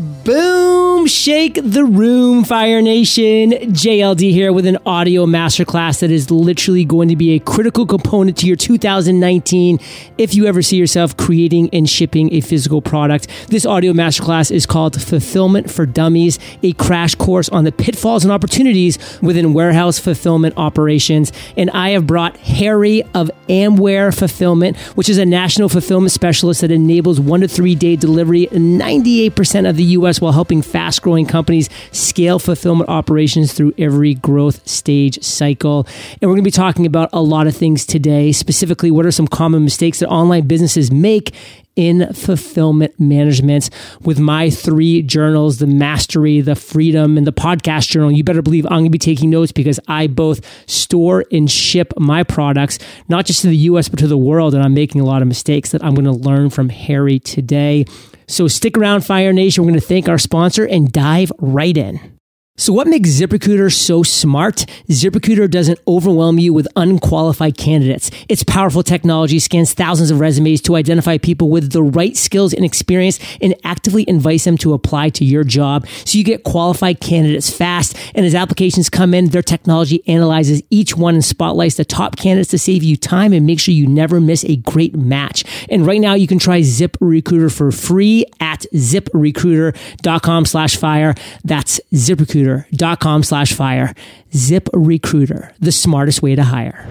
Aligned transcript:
Boom! 0.00 0.79
Shake 1.10 1.58
the 1.60 1.84
room, 1.84 2.44
Fire 2.44 2.80
Nation. 2.80 3.50
JLD 3.50 4.30
here 4.30 4.52
with 4.52 4.64
an 4.64 4.78
audio 4.86 5.26
masterclass 5.26 6.00
that 6.00 6.10
is 6.10 6.30
literally 6.30 6.84
going 6.84 7.08
to 7.08 7.16
be 7.16 7.32
a 7.32 7.40
critical 7.40 7.84
component 7.84 8.38
to 8.38 8.46
your 8.46 8.54
2019 8.54 9.80
if 10.18 10.36
you 10.36 10.46
ever 10.46 10.62
see 10.62 10.76
yourself 10.76 11.16
creating 11.16 11.68
and 11.72 11.90
shipping 11.90 12.32
a 12.32 12.40
physical 12.40 12.80
product. 12.80 13.26
This 13.48 13.66
audio 13.66 13.92
masterclass 13.92 14.52
is 14.52 14.66
called 14.66 15.02
Fulfillment 15.02 15.68
for 15.68 15.84
Dummies, 15.84 16.38
a 16.62 16.74
crash 16.74 17.16
course 17.16 17.48
on 17.48 17.64
the 17.64 17.72
pitfalls 17.72 18.24
and 18.24 18.32
opportunities 18.32 18.96
within 19.20 19.52
warehouse 19.52 19.98
fulfillment 19.98 20.54
operations. 20.56 21.32
And 21.56 21.70
I 21.70 21.90
have 21.90 22.06
brought 22.06 22.36
Harry 22.36 23.02
of 23.14 23.32
Amware 23.48 24.16
Fulfillment, 24.16 24.76
which 24.94 25.08
is 25.08 25.18
a 25.18 25.26
national 25.26 25.68
fulfillment 25.68 26.12
specialist 26.12 26.60
that 26.60 26.70
enables 26.70 27.18
one 27.18 27.40
to 27.40 27.48
three 27.48 27.74
day 27.74 27.96
delivery 27.96 28.44
in 28.44 28.78
98% 28.78 29.68
of 29.68 29.76
the 29.76 29.84
US 29.84 30.20
while 30.20 30.32
helping 30.32 30.62
fast 30.62 30.99
growing 31.00 31.26
companies 31.26 31.68
scale 31.92 32.38
fulfillment 32.38 32.88
operations 32.88 33.52
through 33.52 33.72
every 33.78 34.14
growth 34.14 34.66
stage 34.68 35.22
cycle. 35.22 35.86
And 36.20 36.22
we're 36.22 36.34
going 36.34 36.44
to 36.44 36.48
be 36.48 36.50
talking 36.50 36.86
about 36.86 37.10
a 37.12 37.22
lot 37.22 37.46
of 37.46 37.56
things 37.56 37.86
today, 37.86 38.32
specifically, 38.32 38.90
what 38.90 39.06
are 39.06 39.10
some 39.10 39.28
common 39.28 39.64
mistakes 39.64 40.00
that 40.00 40.08
online 40.08 40.46
businesses 40.46 40.90
make 40.90 41.34
in 41.76 42.12
fulfillment 42.12 42.98
management? 42.98 43.70
With 44.02 44.18
my 44.18 44.50
three 44.50 45.02
journals 45.02 45.58
the 45.58 45.66
mastery 45.66 46.40
the 46.40 46.54
freedom 46.54 47.16
and 47.16 47.26
the 47.26 47.32
podcast 47.32 47.88
journal 47.88 48.10
you 48.10 48.24
better 48.24 48.42
believe 48.42 48.66
i'm 48.66 48.72
going 48.72 48.84
to 48.84 48.90
be 48.90 48.98
taking 48.98 49.30
notes 49.30 49.52
because 49.52 49.78
i 49.88 50.06
both 50.06 50.40
store 50.68 51.24
and 51.32 51.50
ship 51.50 51.92
my 51.98 52.22
products 52.22 52.78
not 53.08 53.26
just 53.26 53.42
to 53.42 53.48
the 53.48 53.56
us 53.56 53.88
but 53.88 53.98
to 53.98 54.06
the 54.06 54.18
world 54.18 54.54
and 54.54 54.62
i'm 54.62 54.74
making 54.74 55.00
a 55.00 55.04
lot 55.04 55.22
of 55.22 55.28
mistakes 55.28 55.70
that 55.70 55.82
i'm 55.84 55.94
going 55.94 56.04
to 56.04 56.12
learn 56.12 56.50
from 56.50 56.68
harry 56.68 57.18
today 57.18 57.84
so 58.30 58.48
stick 58.48 58.76
around, 58.76 59.02
Fire 59.02 59.32
Nation. 59.32 59.64
We're 59.64 59.70
going 59.70 59.80
to 59.80 59.86
thank 59.86 60.08
our 60.08 60.18
sponsor 60.18 60.64
and 60.64 60.92
dive 60.92 61.32
right 61.38 61.76
in. 61.76 62.19
So, 62.60 62.74
what 62.74 62.86
makes 62.88 63.08
ZipRecruiter 63.08 63.72
so 63.72 64.02
smart? 64.02 64.66
ZipRecruiter 64.90 65.50
doesn't 65.50 65.78
overwhelm 65.88 66.38
you 66.38 66.52
with 66.52 66.68
unqualified 66.76 67.56
candidates. 67.56 68.10
Its 68.28 68.44
powerful 68.44 68.82
technology 68.82 69.38
scans 69.38 69.72
thousands 69.72 70.10
of 70.10 70.20
resumes 70.20 70.60
to 70.62 70.76
identify 70.76 71.16
people 71.16 71.48
with 71.48 71.72
the 71.72 71.82
right 71.82 72.14
skills 72.18 72.52
and 72.52 72.62
experience 72.62 73.18
and 73.40 73.54
actively 73.64 74.06
invites 74.06 74.44
them 74.44 74.58
to 74.58 74.74
apply 74.74 75.08
to 75.08 75.24
your 75.24 75.42
job. 75.42 75.86
So, 76.04 76.18
you 76.18 76.22
get 76.22 76.44
qualified 76.44 77.00
candidates 77.00 77.48
fast. 77.48 77.96
And 78.14 78.26
as 78.26 78.34
applications 78.34 78.90
come 78.90 79.14
in, 79.14 79.30
their 79.30 79.40
technology 79.40 80.06
analyzes 80.06 80.62
each 80.68 80.94
one 80.94 81.14
and 81.14 81.24
spotlights 81.24 81.76
the 81.76 81.86
top 81.86 82.16
candidates 82.16 82.50
to 82.50 82.58
save 82.58 82.82
you 82.82 82.98
time 82.98 83.32
and 83.32 83.46
make 83.46 83.58
sure 83.58 83.72
you 83.72 83.86
never 83.86 84.20
miss 84.20 84.44
a 84.44 84.56
great 84.56 84.94
match. 84.94 85.44
And 85.70 85.86
right 85.86 86.00
now, 86.00 86.12
you 86.12 86.26
can 86.26 86.38
try 86.38 86.60
ZipRecruiter 86.60 87.56
for 87.56 87.72
free 87.72 88.26
at 88.38 88.66
ziprecruiter.com 88.74 90.44
slash 90.44 90.76
fire. 90.76 91.14
That's 91.42 91.80
ZipRecruiter 91.94 92.49
ZipRecruiter.com 92.58 93.22
slash 93.22 93.52
fire. 93.52 93.94
ZipRecruiter, 94.32 95.52
the 95.58 95.72
smartest 95.72 96.22
way 96.22 96.34
to 96.34 96.44
hire. 96.44 96.86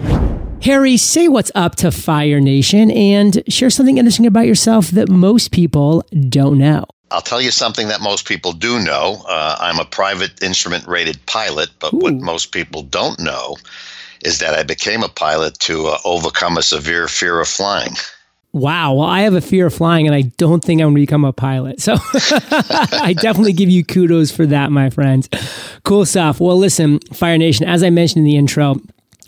Harry, 0.62 0.96
say 0.96 1.28
what's 1.28 1.50
up 1.54 1.76
to 1.76 1.90
Fire 1.90 2.40
Nation 2.40 2.90
and 2.90 3.42
share 3.48 3.70
something 3.70 3.96
interesting 3.96 4.26
about 4.26 4.46
yourself 4.46 4.88
that 4.88 5.08
most 5.08 5.52
people 5.52 6.04
don't 6.28 6.58
know. 6.58 6.84
I'll 7.10 7.22
tell 7.22 7.40
you 7.40 7.50
something 7.50 7.88
that 7.88 8.00
most 8.00 8.26
people 8.26 8.52
do 8.52 8.78
know. 8.78 9.24
Uh, 9.26 9.56
I'm 9.58 9.80
a 9.80 9.84
private 9.84 10.42
instrument 10.42 10.86
rated 10.86 11.24
pilot, 11.26 11.70
but 11.80 11.94
Ooh. 11.94 11.98
what 11.98 12.14
most 12.14 12.52
people 12.52 12.82
don't 12.82 13.18
know 13.18 13.56
is 14.22 14.38
that 14.38 14.54
I 14.54 14.62
became 14.62 15.02
a 15.02 15.08
pilot 15.08 15.58
to 15.60 15.86
uh, 15.86 15.98
overcome 16.04 16.56
a 16.56 16.62
severe 16.62 17.08
fear 17.08 17.40
of 17.40 17.48
flying. 17.48 17.94
Wow. 18.52 18.94
Well, 18.94 19.06
I 19.06 19.20
have 19.20 19.34
a 19.34 19.40
fear 19.40 19.66
of 19.66 19.74
flying 19.74 20.06
and 20.06 20.14
I 20.14 20.22
don't 20.22 20.64
think 20.64 20.80
I'm 20.80 20.86
going 20.86 20.96
to 20.96 21.00
become 21.02 21.24
a 21.24 21.32
pilot. 21.32 21.80
So 21.80 21.94
I 22.12 23.14
definitely 23.16 23.52
give 23.52 23.68
you 23.68 23.84
kudos 23.84 24.32
for 24.32 24.44
that, 24.46 24.72
my 24.72 24.90
friends. 24.90 25.28
Cool 25.84 26.04
stuff. 26.04 26.40
Well, 26.40 26.58
listen, 26.58 26.98
Fire 27.12 27.38
Nation, 27.38 27.66
as 27.66 27.84
I 27.84 27.90
mentioned 27.90 28.18
in 28.20 28.24
the 28.24 28.36
intro, 28.36 28.76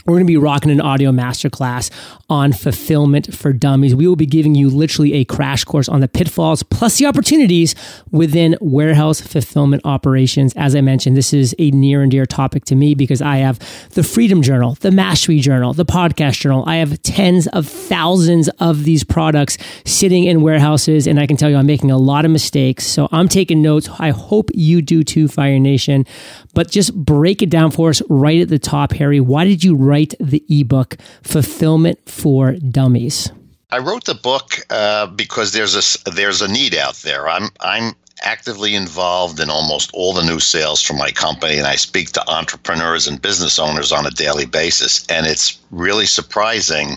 we're 0.07 0.15
going 0.15 0.27
to 0.27 0.31
be 0.33 0.37
rocking 0.37 0.71
an 0.71 0.81
audio 0.81 1.11
masterclass 1.13 1.91
on 2.29 2.53
fulfillment 2.53 3.35
for 3.35 3.53
dummies. 3.53 3.95
We 3.95 4.07
will 4.07 4.17
be 4.17 4.27
giving 4.27 4.55
you 4.55 4.69
literally 4.69 5.15
a 5.15 5.25
crash 5.25 5.65
course 5.65 5.89
on 5.89 6.01
the 6.01 6.09
pitfalls 6.09 6.63
plus 6.63 6.99
the 6.99 7.07
opportunities 7.07 7.75
within 8.11 8.57
warehouse 8.61 9.21
fulfillment 9.21 9.83
operations. 9.85 10.53
As 10.57 10.75
I 10.75 10.81
mentioned, 10.81 11.17
this 11.17 11.33
is 11.33 11.55
a 11.59 11.71
near 11.71 12.03
and 12.03 12.11
dear 12.11 12.27
topic 12.27 12.65
to 12.67 12.75
me 12.75 12.95
because 12.95 13.23
I 13.23 13.37
have 13.37 13.59
the 13.91 14.03
Freedom 14.03 14.43
Journal, 14.43 14.75
the 14.81 14.91
Mastery 14.91 15.39
Journal, 15.39 15.73
the 15.73 15.85
Podcast 15.85 16.41
Journal. 16.41 16.65
I 16.67 16.77
have 16.77 17.01
tens 17.03 17.47
of 17.49 17.67
thousands 17.67 18.49
of 18.61 18.85
these 18.85 19.05
products 19.05 19.59
sitting 19.85 20.25
in 20.25 20.43
warehouses, 20.43 21.07
and 21.07 21.21
I 21.21 21.27
can 21.27 21.37
tell 21.37 21.51
you 21.51 21.57
I'm 21.57 21.67
making 21.67 21.91
a 21.91 21.99
lot 21.99 22.25
of 22.25 22.31
mistakes. 22.31 22.87
So 22.87 23.09
I'm 23.13 23.29
taking 23.29 23.63
notes. 23.63 23.89
I 23.99 24.11
hope 24.11 24.51
you 24.55 24.83
do 24.83 25.05
too, 25.05 25.29
Fire 25.29 25.59
Nation. 25.59 26.07
But 26.55 26.71
just 26.71 26.95
break 26.95 27.43
it 27.43 27.51
down 27.51 27.71
for 27.71 27.91
us 27.91 28.03
right 28.09 28.41
at 28.41 28.49
the 28.49 28.59
top, 28.59 28.93
Harry. 28.93 29.21
Why 29.21 29.45
did 29.45 29.65
you 29.65 29.75
write 29.93 30.15
the 30.19 30.43
ebook 30.49 30.97
Fulfillment 31.23 31.99
for 32.09 32.55
Dummies? 32.55 33.31
I 33.71 33.79
wrote 33.79 34.05
the 34.05 34.15
book 34.15 34.47
uh, 34.71 35.07
because 35.07 35.53
there's 35.53 35.77
a 35.77 36.11
there's 36.11 36.43
a 36.43 36.49
need 36.49 36.75
out 36.75 36.97
there. 36.97 37.29
I'm 37.29 37.49
I'm 37.61 37.95
actively 38.23 38.75
involved 38.75 39.41
in 39.41 39.51
almost 39.51 39.91
all 39.93 40.13
the 40.15 40.25
new 40.25 40.41
sales 40.41 40.81
for 40.83 40.95
my 40.95 41.11
company, 41.11 41.59
and 41.59 41.67
I 41.67 41.77
speak 41.77 42.13
to 42.13 42.31
entrepreneurs 42.31 43.07
and 43.07 43.21
business 43.21 43.59
owners 43.59 43.93
on 43.93 44.07
a 44.07 44.11
daily 44.11 44.47
basis. 44.47 45.07
And 45.09 45.27
it's 45.27 45.59
really 45.71 46.07
surprising 46.07 46.97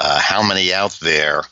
uh, 0.00 0.20
how 0.20 0.42
many 0.42 0.74
out 0.74 0.98
there 1.00 1.42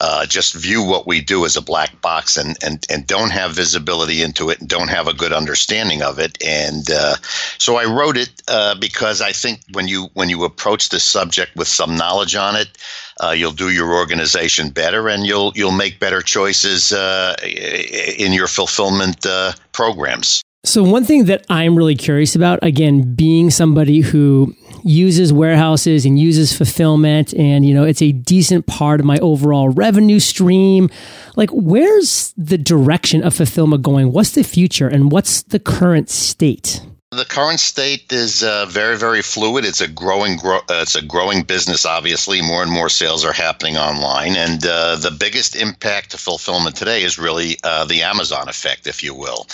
uh, 0.00 0.26
just 0.26 0.54
view 0.54 0.82
what 0.82 1.06
we 1.06 1.20
do 1.20 1.44
as 1.44 1.56
a 1.56 1.62
black 1.62 2.00
box 2.00 2.36
and, 2.36 2.56
and, 2.62 2.84
and 2.90 3.06
don't 3.06 3.30
have 3.30 3.52
visibility 3.52 4.22
into 4.22 4.50
it 4.50 4.60
and 4.60 4.68
don't 4.68 4.88
have 4.88 5.06
a 5.06 5.14
good 5.14 5.32
understanding 5.32 6.02
of 6.02 6.18
it. 6.18 6.36
And 6.44 6.90
uh, 6.90 7.16
so 7.58 7.76
I 7.76 7.84
wrote 7.84 8.16
it 8.16 8.42
uh, 8.48 8.74
because 8.74 9.20
I 9.20 9.32
think 9.32 9.60
when 9.72 9.88
you 9.88 10.08
when 10.14 10.28
you 10.28 10.44
approach 10.44 10.88
this 10.88 11.04
subject 11.04 11.56
with 11.56 11.68
some 11.68 11.96
knowledge 11.96 12.34
on 12.34 12.56
it, 12.56 12.76
uh, 13.22 13.30
you'll 13.30 13.52
do 13.52 13.70
your 13.70 13.94
organization 13.94 14.70
better 14.70 15.08
and 15.08 15.26
you'll 15.26 15.52
you'll 15.54 15.72
make 15.72 16.00
better 16.00 16.20
choices 16.20 16.92
uh, 16.92 17.36
in 17.44 18.32
your 18.32 18.48
fulfillment 18.48 19.24
uh, 19.24 19.52
programs. 19.72 20.42
So, 20.64 20.82
one 20.82 21.04
thing 21.04 21.26
that 21.26 21.44
I'm 21.50 21.76
really 21.76 21.94
curious 21.94 22.34
about, 22.34 22.58
again, 22.62 23.14
being 23.14 23.50
somebody 23.50 24.00
who 24.00 24.54
uses 24.84 25.32
warehouses 25.32 26.04
and 26.04 26.18
uses 26.18 26.56
fulfillment, 26.56 27.32
and, 27.34 27.66
you 27.66 27.74
know, 27.74 27.84
it's 27.84 28.02
a 28.02 28.12
decent 28.12 28.66
part 28.66 29.00
of 29.00 29.06
my 29.06 29.18
overall 29.18 29.70
revenue 29.70 30.20
stream. 30.20 30.90
Like, 31.36 31.50
where's 31.50 32.34
the 32.36 32.58
direction 32.58 33.24
of 33.24 33.34
fulfillment 33.34 33.82
going? 33.82 34.12
What's 34.12 34.32
the 34.32 34.44
future 34.44 34.86
and 34.86 35.10
what's 35.10 35.42
the 35.42 35.58
current 35.58 36.10
state? 36.10 36.82
The 37.14 37.24
current 37.24 37.60
state 37.60 38.12
is 38.12 38.42
uh, 38.42 38.66
very, 38.66 38.98
very 38.98 39.22
fluid. 39.22 39.64
It's 39.64 39.80
a 39.80 39.86
growing, 39.86 40.40
uh, 40.44 40.60
it's 40.68 40.96
a 40.96 41.02
growing 41.02 41.42
business. 41.42 41.86
Obviously, 41.86 42.42
more 42.42 42.60
and 42.60 42.72
more 42.72 42.88
sales 42.88 43.24
are 43.24 43.32
happening 43.32 43.76
online, 43.76 44.34
and 44.36 44.66
uh, 44.66 44.96
the 44.96 45.12
biggest 45.12 45.54
impact 45.54 46.10
to 46.10 46.18
fulfillment 46.18 46.74
today 46.74 47.02
is 47.02 47.16
really 47.16 47.56
uh, 47.62 47.84
the 47.84 48.02
Amazon 48.02 48.48
effect, 48.48 48.88
if 48.88 49.02
you 49.04 49.14
will. 49.14 49.46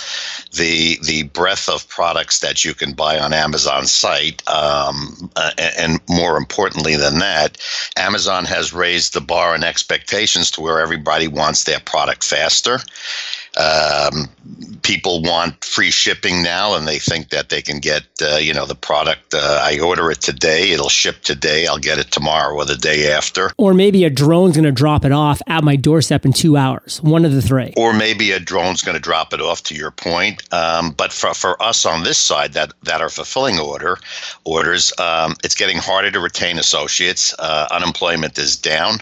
The 0.52 0.98
the 1.02 1.24
breadth 1.24 1.68
of 1.68 1.86
products 1.88 2.38
that 2.38 2.64
you 2.64 2.72
can 2.72 2.94
buy 2.94 3.18
on 3.18 3.34
Amazon's 3.34 3.92
site, 3.92 4.42
um, 4.48 5.30
uh, 5.36 5.50
and 5.58 6.00
more 6.08 6.38
importantly 6.38 6.96
than 6.96 7.18
that, 7.18 7.58
Amazon 7.96 8.46
has 8.46 8.72
raised 8.72 9.12
the 9.12 9.20
bar 9.20 9.54
and 9.54 9.64
expectations 9.64 10.50
to 10.52 10.62
where 10.62 10.80
everybody 10.80 11.28
wants 11.28 11.64
their 11.64 11.80
product 11.80 12.24
faster. 12.24 12.78
Um, 13.60 14.28
people 14.82 15.22
want 15.22 15.64
free 15.64 15.90
shipping 15.90 16.42
now, 16.42 16.74
and 16.74 16.86
they 16.86 16.98
think 16.98 17.30
that 17.30 17.48
they 17.48 17.62
can 17.62 17.78
get 17.78 18.04
uh, 18.22 18.36
you 18.36 18.54
know 18.54 18.66
the 18.66 18.74
product. 18.74 19.34
Uh, 19.34 19.60
I 19.62 19.78
order 19.80 20.10
it 20.10 20.20
today, 20.20 20.70
it'll 20.70 20.88
ship 20.88 21.22
today. 21.22 21.66
I'll 21.66 21.78
get 21.78 21.98
it 21.98 22.10
tomorrow 22.10 22.54
or 22.54 22.64
the 22.64 22.76
day 22.76 23.12
after. 23.12 23.50
Or 23.56 23.74
maybe 23.74 24.04
a 24.04 24.10
drone's 24.10 24.56
going 24.56 24.64
to 24.64 24.72
drop 24.72 25.04
it 25.04 25.12
off 25.12 25.40
at 25.46 25.64
my 25.64 25.76
doorstep 25.76 26.24
in 26.24 26.32
two 26.32 26.56
hours. 26.56 27.02
One 27.02 27.24
of 27.24 27.32
the 27.32 27.42
three. 27.42 27.72
Or 27.76 27.92
maybe 27.92 28.32
a 28.32 28.40
drone's 28.40 28.82
going 28.82 28.96
to 28.96 29.00
drop 29.00 29.32
it 29.32 29.40
off. 29.40 29.62
To 29.64 29.74
your 29.74 29.90
point, 29.90 30.42
um, 30.52 30.92
but 30.92 31.12
for, 31.12 31.34
for 31.34 31.60
us 31.62 31.84
on 31.84 32.02
this 32.02 32.18
side 32.18 32.54
that 32.54 32.72
that 32.84 33.00
are 33.00 33.10
fulfilling 33.10 33.58
order 33.58 33.98
orders, 34.44 34.92
um, 34.98 35.36
it's 35.44 35.54
getting 35.54 35.78
harder 35.78 36.10
to 36.10 36.20
retain 36.20 36.58
associates. 36.58 37.34
Uh, 37.38 37.68
unemployment 37.70 38.38
is 38.38 38.56
down. 38.56 38.98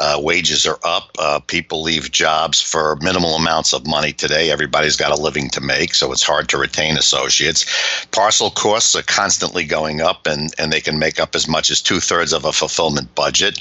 Uh, 0.00 0.18
wages 0.18 0.64
are 0.64 0.78
up. 0.82 1.10
Uh, 1.18 1.38
people 1.40 1.82
leave 1.82 2.10
jobs 2.10 2.62
for 2.62 2.96
minimal 3.02 3.34
amounts 3.34 3.74
of 3.74 3.86
money 3.86 4.14
today. 4.14 4.50
Everybody's 4.50 4.96
got 4.96 5.12
a 5.12 5.20
living 5.20 5.50
to 5.50 5.60
make, 5.60 5.94
so 5.94 6.10
it's 6.10 6.22
hard 6.22 6.48
to 6.48 6.56
retain 6.56 6.96
associates. 6.96 8.06
Parcel 8.10 8.50
costs 8.50 8.96
are 8.96 9.02
constantly 9.02 9.62
going 9.62 10.00
up, 10.00 10.26
and, 10.26 10.54
and 10.58 10.72
they 10.72 10.80
can 10.80 10.98
make 10.98 11.20
up 11.20 11.34
as 11.34 11.46
much 11.46 11.70
as 11.70 11.82
two 11.82 12.00
thirds 12.00 12.32
of 12.32 12.46
a 12.46 12.52
fulfillment 12.52 13.14
budget. 13.14 13.60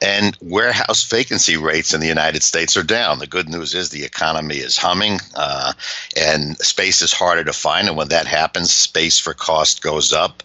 And 0.00 0.38
warehouse 0.40 1.02
vacancy 1.04 1.56
rates 1.56 1.92
in 1.92 2.00
the 2.00 2.06
United 2.06 2.44
States 2.44 2.76
are 2.76 2.84
down. 2.84 3.18
The 3.18 3.26
good 3.26 3.48
news 3.48 3.74
is 3.74 3.90
the 3.90 4.04
economy 4.04 4.58
is 4.58 4.76
humming, 4.76 5.18
uh, 5.34 5.72
and 6.16 6.56
space 6.58 7.02
is 7.02 7.12
harder 7.12 7.42
to 7.42 7.52
find. 7.52 7.88
And 7.88 7.96
when 7.96 8.08
that 8.10 8.28
happens, 8.28 8.72
space 8.72 9.18
for 9.18 9.34
cost 9.34 9.82
goes 9.82 10.12
up, 10.12 10.44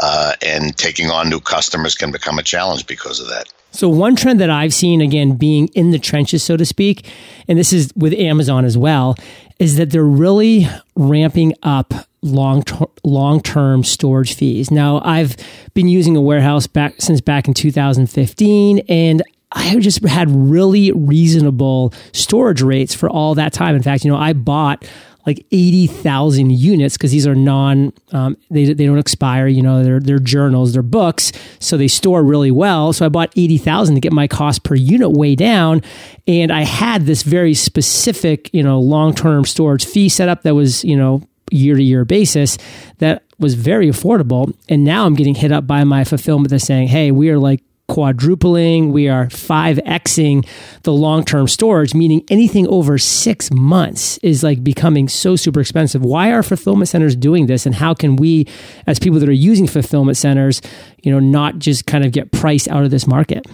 uh, 0.00 0.32
and 0.40 0.74
taking 0.78 1.10
on 1.10 1.28
new 1.28 1.40
customers 1.40 1.94
can 1.94 2.10
become 2.10 2.38
a 2.38 2.42
challenge 2.42 2.86
because 2.86 3.20
of 3.20 3.28
that. 3.28 3.52
So, 3.70 3.88
one 3.88 4.16
trend 4.16 4.40
that 4.40 4.50
I've 4.50 4.72
seen, 4.72 5.00
again, 5.00 5.36
being 5.36 5.68
in 5.68 5.90
the 5.90 5.98
trenches, 5.98 6.42
so 6.42 6.56
to 6.56 6.64
speak, 6.64 7.06
and 7.46 7.58
this 7.58 7.72
is 7.72 7.92
with 7.94 8.12
Amazon 8.14 8.64
as 8.64 8.78
well, 8.78 9.16
is 9.58 9.76
that 9.76 9.90
they're 9.90 10.04
really 10.04 10.66
ramping 10.96 11.54
up 11.62 11.92
long 12.22 12.64
long 13.04 13.40
term 13.40 13.84
storage 13.84 14.34
fees. 14.34 14.70
Now, 14.70 15.00
I've 15.04 15.36
been 15.74 15.88
using 15.88 16.16
a 16.16 16.20
warehouse 16.20 16.66
back 16.66 16.94
since 16.98 17.20
back 17.20 17.46
in 17.46 17.54
2015, 17.54 18.80
and 18.88 19.22
I 19.52 19.78
just 19.78 20.04
had 20.04 20.30
really 20.30 20.92
reasonable 20.92 21.92
storage 22.12 22.62
rates 22.62 22.94
for 22.94 23.08
all 23.08 23.34
that 23.36 23.52
time. 23.52 23.74
In 23.74 23.82
fact, 23.82 24.04
you 24.04 24.10
know, 24.10 24.16
I 24.16 24.32
bought 24.32 24.84
like 25.28 25.44
80,000 25.52 26.52
units 26.52 26.96
because 26.96 27.10
these 27.10 27.26
are 27.26 27.34
non, 27.34 27.92
um, 28.12 28.38
they, 28.50 28.72
they 28.72 28.86
don't 28.86 28.96
expire, 28.96 29.46
you 29.46 29.60
know, 29.60 29.84
they're, 29.84 30.00
they're 30.00 30.18
journals, 30.18 30.72
they're 30.72 30.82
books. 30.82 31.32
So 31.58 31.76
they 31.76 31.86
store 31.86 32.24
really 32.24 32.50
well. 32.50 32.94
So 32.94 33.04
I 33.04 33.10
bought 33.10 33.30
80,000 33.36 33.94
to 33.94 34.00
get 34.00 34.10
my 34.10 34.26
cost 34.26 34.64
per 34.64 34.74
unit 34.74 35.12
way 35.12 35.34
down. 35.34 35.82
And 36.26 36.50
I 36.50 36.62
had 36.62 37.04
this 37.04 37.24
very 37.24 37.52
specific, 37.52 38.48
you 38.54 38.62
know, 38.62 38.80
long-term 38.80 39.44
storage 39.44 39.84
fee 39.84 40.08
setup 40.08 40.44
that 40.44 40.54
was, 40.54 40.82
you 40.82 40.96
know, 40.96 41.20
year 41.50 41.76
to 41.76 41.82
year 41.82 42.06
basis 42.06 42.56
that 42.96 43.22
was 43.38 43.52
very 43.52 43.88
affordable. 43.88 44.54
And 44.66 44.82
now 44.82 45.04
I'm 45.04 45.14
getting 45.14 45.34
hit 45.34 45.52
up 45.52 45.66
by 45.66 45.84
my 45.84 46.04
fulfillment 46.04 46.48
that's 46.48 46.64
saying, 46.64 46.88
hey, 46.88 47.10
we 47.10 47.28
are 47.28 47.38
like 47.38 47.60
quadrupling, 47.88 48.92
we 48.92 49.08
are 49.08 49.26
5xing 49.26 50.46
the 50.82 50.92
long 50.92 51.24
term 51.24 51.48
storage, 51.48 51.94
meaning 51.94 52.22
anything 52.30 52.66
over 52.68 52.98
six 52.98 53.50
months 53.50 54.18
is 54.18 54.42
like 54.42 54.62
becoming 54.62 55.08
so 55.08 55.36
super 55.36 55.60
expensive. 55.60 56.02
Why 56.02 56.30
are 56.30 56.42
fulfillment 56.42 56.88
centers 56.88 57.16
doing 57.16 57.46
this? 57.46 57.66
And 57.66 57.74
how 57.74 57.94
can 57.94 58.16
we, 58.16 58.46
as 58.86 58.98
people 58.98 59.18
that 59.20 59.28
are 59.28 59.32
using 59.32 59.66
fulfillment 59.66 60.16
centers, 60.16 60.60
you 61.02 61.10
know, 61.10 61.20
not 61.20 61.58
just 61.58 61.86
kind 61.86 62.04
of 62.04 62.12
get 62.12 62.30
priced 62.30 62.68
out 62.68 62.84
of 62.84 62.90
this 62.90 63.06
market? 63.06 63.46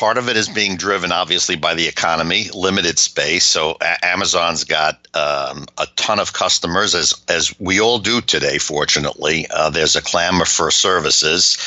Part 0.00 0.16
of 0.16 0.30
it 0.30 0.36
is 0.38 0.48
being 0.48 0.78
driven, 0.78 1.12
obviously, 1.12 1.56
by 1.56 1.74
the 1.74 1.86
economy, 1.86 2.48
limited 2.54 2.98
space. 2.98 3.44
So 3.44 3.76
a- 3.82 4.02
Amazon's 4.02 4.64
got 4.64 5.06
um, 5.12 5.66
a 5.76 5.86
ton 5.96 6.18
of 6.18 6.32
customers, 6.32 6.94
as 6.94 7.12
as 7.28 7.54
we 7.60 7.78
all 7.82 7.98
do 7.98 8.22
today. 8.22 8.56
Fortunately, 8.56 9.46
uh, 9.50 9.68
there's 9.68 9.96
a 9.96 10.00
clamor 10.00 10.46
for 10.46 10.70
services. 10.70 11.58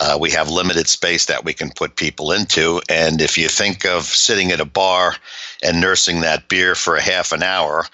Uh, 0.00 0.16
we 0.20 0.30
have 0.30 0.48
limited 0.48 0.86
space 0.86 1.26
that 1.26 1.44
we 1.44 1.52
can 1.52 1.68
put 1.68 1.96
people 1.96 2.30
into, 2.30 2.80
and 2.88 3.20
if 3.20 3.36
you 3.36 3.48
think 3.48 3.84
of 3.84 4.04
sitting 4.04 4.52
at 4.52 4.60
a 4.60 4.64
bar 4.64 5.16
and 5.60 5.80
nursing 5.80 6.20
that 6.20 6.48
beer 6.48 6.76
for 6.76 6.94
a 6.94 7.02
half 7.02 7.32
an 7.32 7.42
hour, 7.42 7.86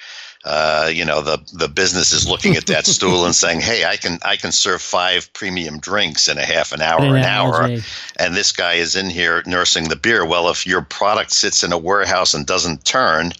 uh, 0.46 0.88
you 0.93 1.04
know 1.04 1.22
the 1.22 1.38
the 1.52 1.69
business 1.69 2.12
is 2.12 2.28
looking 2.28 2.54
at 2.56 2.66
that 2.66 2.87
stool 2.96 3.26
and 3.26 3.34
saying, 3.34 3.60
"Hey, 3.60 3.84
I 3.84 3.96
can 3.96 4.19
I 4.22 4.37
can 4.37 4.52
serve 4.52 4.81
five 4.81 5.32
premium 5.32 5.81
drinks 5.81 6.28
in 6.28 6.38
a 6.38 6.44
half 6.46 6.72
an 6.72 6.81
hour, 6.81 7.16
an 7.16 7.25
hour," 7.25 7.69
and 8.16 8.34
this 8.34 8.52
guy 8.52 8.75
is 8.75 8.94
in 8.94 9.10
here 9.10 9.43
nursing 9.44 9.88
the 9.88 9.96
beer. 9.96 10.25
Well, 10.25 10.48
if 10.48 10.64
your 10.66 10.82
product 10.82 11.32
sits 11.32 11.64
in 11.64 11.72
a 11.72 11.78
warehouse 11.78 12.32
and 12.32 12.46
doesn't 12.46 12.84
turn, 12.84 13.32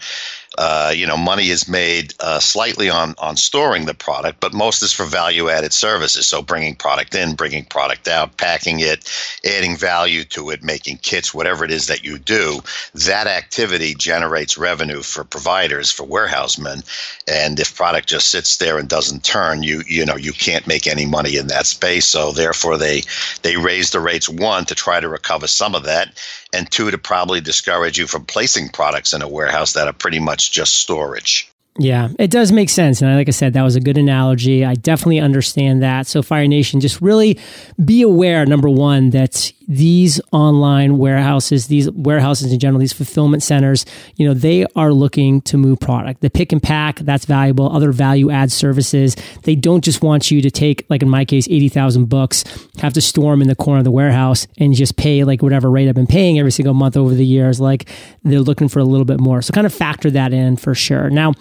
uh, 0.59 0.93
you 0.95 1.07
know, 1.07 1.17
money 1.17 1.49
is 1.49 1.69
made 1.69 2.15
uh, 2.21 2.39
slightly 2.39 2.89
on 2.89 3.15
on 3.19 3.37
storing 3.37 3.85
the 3.85 3.95
product, 3.95 4.41
but 4.41 4.55
most 4.55 4.83
is 4.83 4.93
for 4.93 5.05
value 5.05 5.49
added 5.49 5.73
services. 5.73 6.27
So 6.27 6.43
bringing 6.43 6.75
product 6.75 7.15
in, 7.15 7.35
bringing 7.35 7.65
product 7.65 8.09
out, 8.09 8.37
packing 8.39 8.81
it, 8.81 9.11
adding 9.45 9.77
value 9.77 10.25
to 10.25 10.51
it, 10.51 10.63
making 10.63 10.99
kits, 10.99 11.35
whatever 11.35 11.65
it 11.65 11.71
is 11.71 11.87
that 11.87 12.05
you 12.05 12.19
do. 12.19 12.61
That 12.95 13.27
activity 13.27 13.95
generates 13.95 14.57
revenue 14.57 15.03
for 15.03 15.25
providers, 15.25 15.91
for 15.91 16.05
warehousemen, 16.05 16.83
and 17.29 17.61
if 17.61 17.75
product 17.75 18.09
just 18.09 18.31
sits 18.31 18.57
there 18.57 18.79
and 18.79 18.89
doesn't 18.89 19.25
turn, 19.25 19.63
you 19.63 19.83
you 19.87 20.07
know 20.07 20.17
you 20.17 20.33
can't 20.33 20.67
make 20.67 20.87
any 20.87 21.07
money 21.07 21.37
in 21.37 21.49
that 21.49 21.67
space. 21.67 22.07
So 22.07 22.33
therefore, 22.33 22.79
they 22.79 23.03
they 23.43 23.57
raise 23.57 23.91
the 23.91 24.01
rates 24.01 24.29
one 24.29 24.65
to 24.67 24.75
try 24.75 25.01
to 25.01 25.09
recover 25.09 25.47
some 25.47 25.75
of 25.75 25.85
that, 25.85 26.15
and 26.57 26.71
two 26.71 26.91
to 26.91 26.99
probably 26.99 27.41
discourage 27.41 27.99
you 27.99 28.07
from 28.07 28.25
placing 28.25 28.71
products 28.71 29.13
in 29.13 29.23
a 29.23 29.29
warehouse 29.29 29.75
that 29.75 29.87
are 29.87 29.93
pretty 29.93 30.19
much 30.19 30.53
just 30.53 30.75
storage. 30.75 31.51
Yeah, 31.79 32.09
it 32.19 32.31
does 32.31 32.53
make 32.53 32.71
sense. 32.71 33.03
And 33.03 33.15
like 33.15 33.29
I 33.29 33.33
said, 33.33 33.53
that 33.53 33.63
was 33.63 33.77
a 33.77 33.81
good 33.81 33.99
analogy. 33.99 34.65
I 34.65 34.75
definitely 34.75 35.21
understand 35.21 35.83
that. 35.83 36.07
So, 36.07 36.23
Fire 36.23 36.47
Nation, 36.47 36.81
just 36.81 37.03
really 37.03 37.39
be 37.85 38.01
aware, 38.03 38.47
number 38.47 38.69
one, 38.69 39.11
that 39.11 39.53
these 39.69 40.21
online 40.33 40.99
warehouses, 40.99 41.67
these 41.67 41.91
warehouses 41.91 42.53
in 42.53 42.59
general, 42.59 42.79
these 42.79 42.93
fulfillment 42.93 43.43
centers, 43.43 43.85
you 44.17 44.27
know, 44.27 44.35
they 44.35 44.67
are 44.77 44.93
looking 44.93 45.41
to 45.43 45.57
move 45.57 45.81
product. 45.81 46.21
The 46.21 46.31
pick 46.31 46.53
and 46.53 46.63
pack, 46.63 47.01
that's 47.01 47.25
valuable. 47.25 47.71
Other 47.71 47.93
value 47.93 48.31
add 48.31 48.53
services. 48.53 49.17
They 49.43 49.57
don't 49.57 49.83
just 49.83 50.03
want 50.03 50.31
you 50.31 50.41
to 50.43 50.51
take, 50.51 50.87
like 50.89 51.03
in 51.03 51.09
my 51.09 51.25
case, 51.25 51.49
80,000 51.49 52.07
books, 52.07 52.45
have 52.79 52.93
to 52.93 53.01
store 53.01 53.33
them 53.33 53.43
in 53.43 53.49
the 53.49 53.57
corner 53.57 53.79
of 53.79 53.85
the 53.85 53.91
warehouse 53.91 54.47
and 54.59 54.75
just 54.75 54.97
pay 54.97 55.25
like 55.25 55.43
whatever 55.43 55.71
rate 55.71 55.89
I've 55.89 55.95
been 55.95 56.07
paying 56.07 56.39
every 56.39 56.53
single 56.53 56.75
month 56.75 56.97
over 56.97 57.15
the 57.15 57.27
years. 57.27 57.61
Like 57.61 57.89
they're 58.23 58.41
looking 58.41 58.69
for 58.69 58.79
a 58.79 58.85
little 58.85 59.05
bit 59.05 59.21
more. 59.21 59.43
So 59.43 59.53
kind 59.53 59.67
of 59.67 59.75
factor 59.75 60.11
that 60.13 60.33
in 60.33 60.57
for 60.57 60.75
sure. 60.75 61.11
Now, 61.11 61.35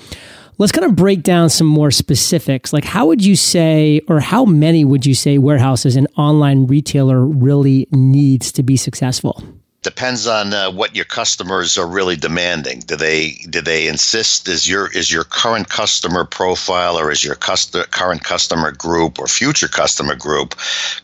let's 0.58 0.72
kind 0.72 0.86
of 0.86 0.96
break 0.96 1.24
down 1.24 1.50
some 1.50 1.68
more 1.68 1.92
specifics. 1.92 2.74
Like, 2.74 2.86
how 2.86 3.08
would 3.08 3.24
you 3.24 3.36
say, 3.36 4.02
or 4.08 4.20
how 4.20 4.46
many 4.46 4.86
would 4.86 5.06
you 5.06 5.16
say 5.16 5.38
warehouses 5.38 5.96
an 5.96 6.08
online 6.18 6.68
retailer 6.68 7.26
really 7.26 7.88
needs 7.92 8.52
to 8.54 8.64
be 8.64 8.78
successful? 8.78 9.44
depends 9.86 10.26
on 10.26 10.52
uh, 10.52 10.72
what 10.72 10.96
your 10.96 11.06
customers 11.06 11.78
are 11.78 11.88
really 11.88 12.16
demanding. 12.16 12.80
Do 12.80 12.96
they 12.96 13.34
do 13.52 13.62
they 13.62 13.88
insist 13.88 14.48
is 14.48 14.68
your 14.68 14.92
is 14.92 15.12
your 15.12 15.24
current 15.24 15.70
customer 15.70 16.26
profile 16.26 16.98
or 16.98 17.12
is 17.12 17.24
your 17.24 17.36
customer, 17.36 17.84
current 17.92 18.24
customer 18.24 18.72
group 18.72 19.20
or 19.20 19.28
future 19.28 19.68
customer 19.68 20.16
group 20.16 20.56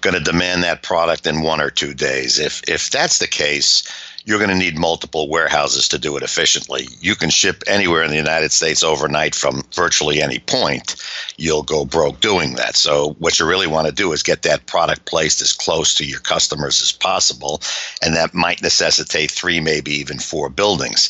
going 0.02 0.16
to 0.16 0.20
demand 0.20 0.64
that 0.64 0.82
product 0.82 1.28
in 1.28 1.44
one 1.44 1.62
or 1.62 1.70
two 1.70 1.94
days? 1.94 2.40
If 2.40 2.68
if 2.68 2.90
that's 2.90 3.20
the 3.20 3.28
case, 3.28 3.84
you're 4.26 4.38
going 4.38 4.50
to 4.50 4.56
need 4.56 4.78
multiple 4.78 5.30
warehouses 5.30 5.88
to 5.90 5.98
do 5.98 6.16
it 6.18 6.24
efficiently. 6.24 6.88
You 7.00 7.16
can 7.16 7.30
ship 7.30 7.64
anywhere 7.68 8.04
in 8.04 8.12
the 8.12 8.18
United 8.18 8.52
States 8.52 8.84
overnight 8.84 9.36
from 9.36 9.64
virtually 9.74 10.22
any 10.22 10.40
point. 10.40 10.96
You'll 11.38 11.64
go 11.64 11.86
broke 11.86 12.20
doing 12.20 12.56
that. 12.56 12.76
So, 12.76 13.16
what 13.20 13.40
you 13.40 13.48
really 13.48 13.68
want 13.68 13.88
to 13.88 13.94
do 13.94 14.12
is 14.12 14.22
get 14.24 14.44
that 14.44 14.68
product 14.68 15.06
placed 15.06 15.42
as 15.42 15.54
close 15.54 15.94
to 15.96 16.06
your 16.06 16.20
customers 16.20 16.82
as 16.82 16.92
possible. 16.92 17.62
And 18.02 18.16
that 18.16 18.34
might 18.34 18.62
necessitate 18.62 19.32
three, 19.32 19.60
maybe 19.60 19.92
even 19.92 20.20
four 20.20 20.50
buildings. 20.50 21.10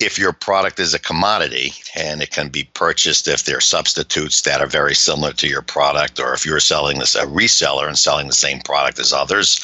If 0.00 0.18
your 0.18 0.32
product 0.32 0.80
is 0.80 0.94
a 0.94 0.98
commodity 0.98 1.72
and 1.94 2.22
it 2.22 2.30
can 2.30 2.48
be 2.48 2.68
purchased 2.74 3.28
if 3.28 3.44
there 3.44 3.58
are 3.58 3.60
substitutes 3.60 4.42
that 4.42 4.60
are 4.60 4.66
very 4.66 4.94
similar 4.94 5.32
to 5.34 5.48
your 5.48 5.62
product, 5.62 6.18
or 6.18 6.34
if 6.34 6.44
you're 6.44 6.60
selling 6.60 6.98
this 6.98 7.14
a 7.14 7.26
reseller 7.26 7.86
and 7.86 7.98
selling 7.98 8.26
the 8.26 8.32
same 8.32 8.60
product 8.60 8.98
as 8.98 9.12
others, 9.12 9.60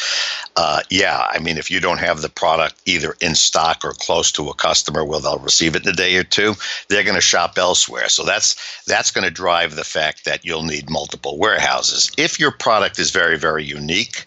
uh, 0.56 0.81
yeah, 0.91 1.26
I 1.31 1.41
mean, 1.41 1.58
if 1.58 1.70
you 1.70 1.81
don't 1.81 1.99
have 1.99 2.23
the 2.23 2.29
product 2.29 2.81
either 2.86 3.16
in 3.20 3.34
stock 3.34 3.84
or 3.84 3.92
close 3.92 4.31
to 4.32 4.48
a 4.48 4.54
customer 4.54 5.04
where 5.04 5.20
they'll 5.20 5.38
receive 5.38 5.75
it 5.75 5.84
in 5.84 5.92
a 5.92 5.96
day 5.96 6.16
or 6.16 6.25
two, 6.25 6.54
they're 6.88 7.04
going 7.04 7.14
to 7.14 7.20
shop 7.20 7.58
elsewhere. 7.58 8.08
So 8.08 8.25
that's 8.25 8.82
that's 8.84 9.10
going 9.10 9.25
to 9.25 9.31
drive 9.31 9.76
the 9.76 9.84
fact 9.84 10.24
that 10.24 10.44
you'll 10.44 10.62
need 10.62 10.91
multiple 10.91 11.38
warehouses. 11.38 12.10
If 12.19 12.38
your 12.38 12.53
product 12.53 12.98
is 12.98 13.10
very 13.10 13.38
very 13.38 13.64
unique, 13.64 14.26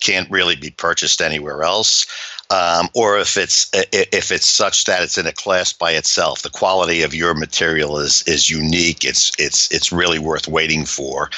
can't 0.00 0.30
really 0.30 0.56
be 0.56 0.70
purchased 0.70 1.22
anywhere 1.22 1.62
else, 1.62 2.06
um, 2.52 2.90
or 2.94 3.18
if 3.18 3.38
it's 3.38 3.70
if 3.72 4.30
it's 4.30 4.46
such 4.46 4.84
that 4.84 5.02
it's 5.02 5.16
in 5.16 5.26
a 5.26 5.32
class 5.32 5.72
by 5.72 5.92
itself. 5.92 6.42
The 6.42 6.50
quality 6.50 7.02
of 7.02 7.14
your 7.14 7.32
material 7.32 7.98
is 7.98 8.22
is 8.26 8.50
unique. 8.50 9.04
It's 9.04 9.32
it's 9.38 9.70
it's 9.72 9.90
really 9.90 10.18
worth 10.18 10.46
waiting 10.46 10.84
for. 10.84 11.30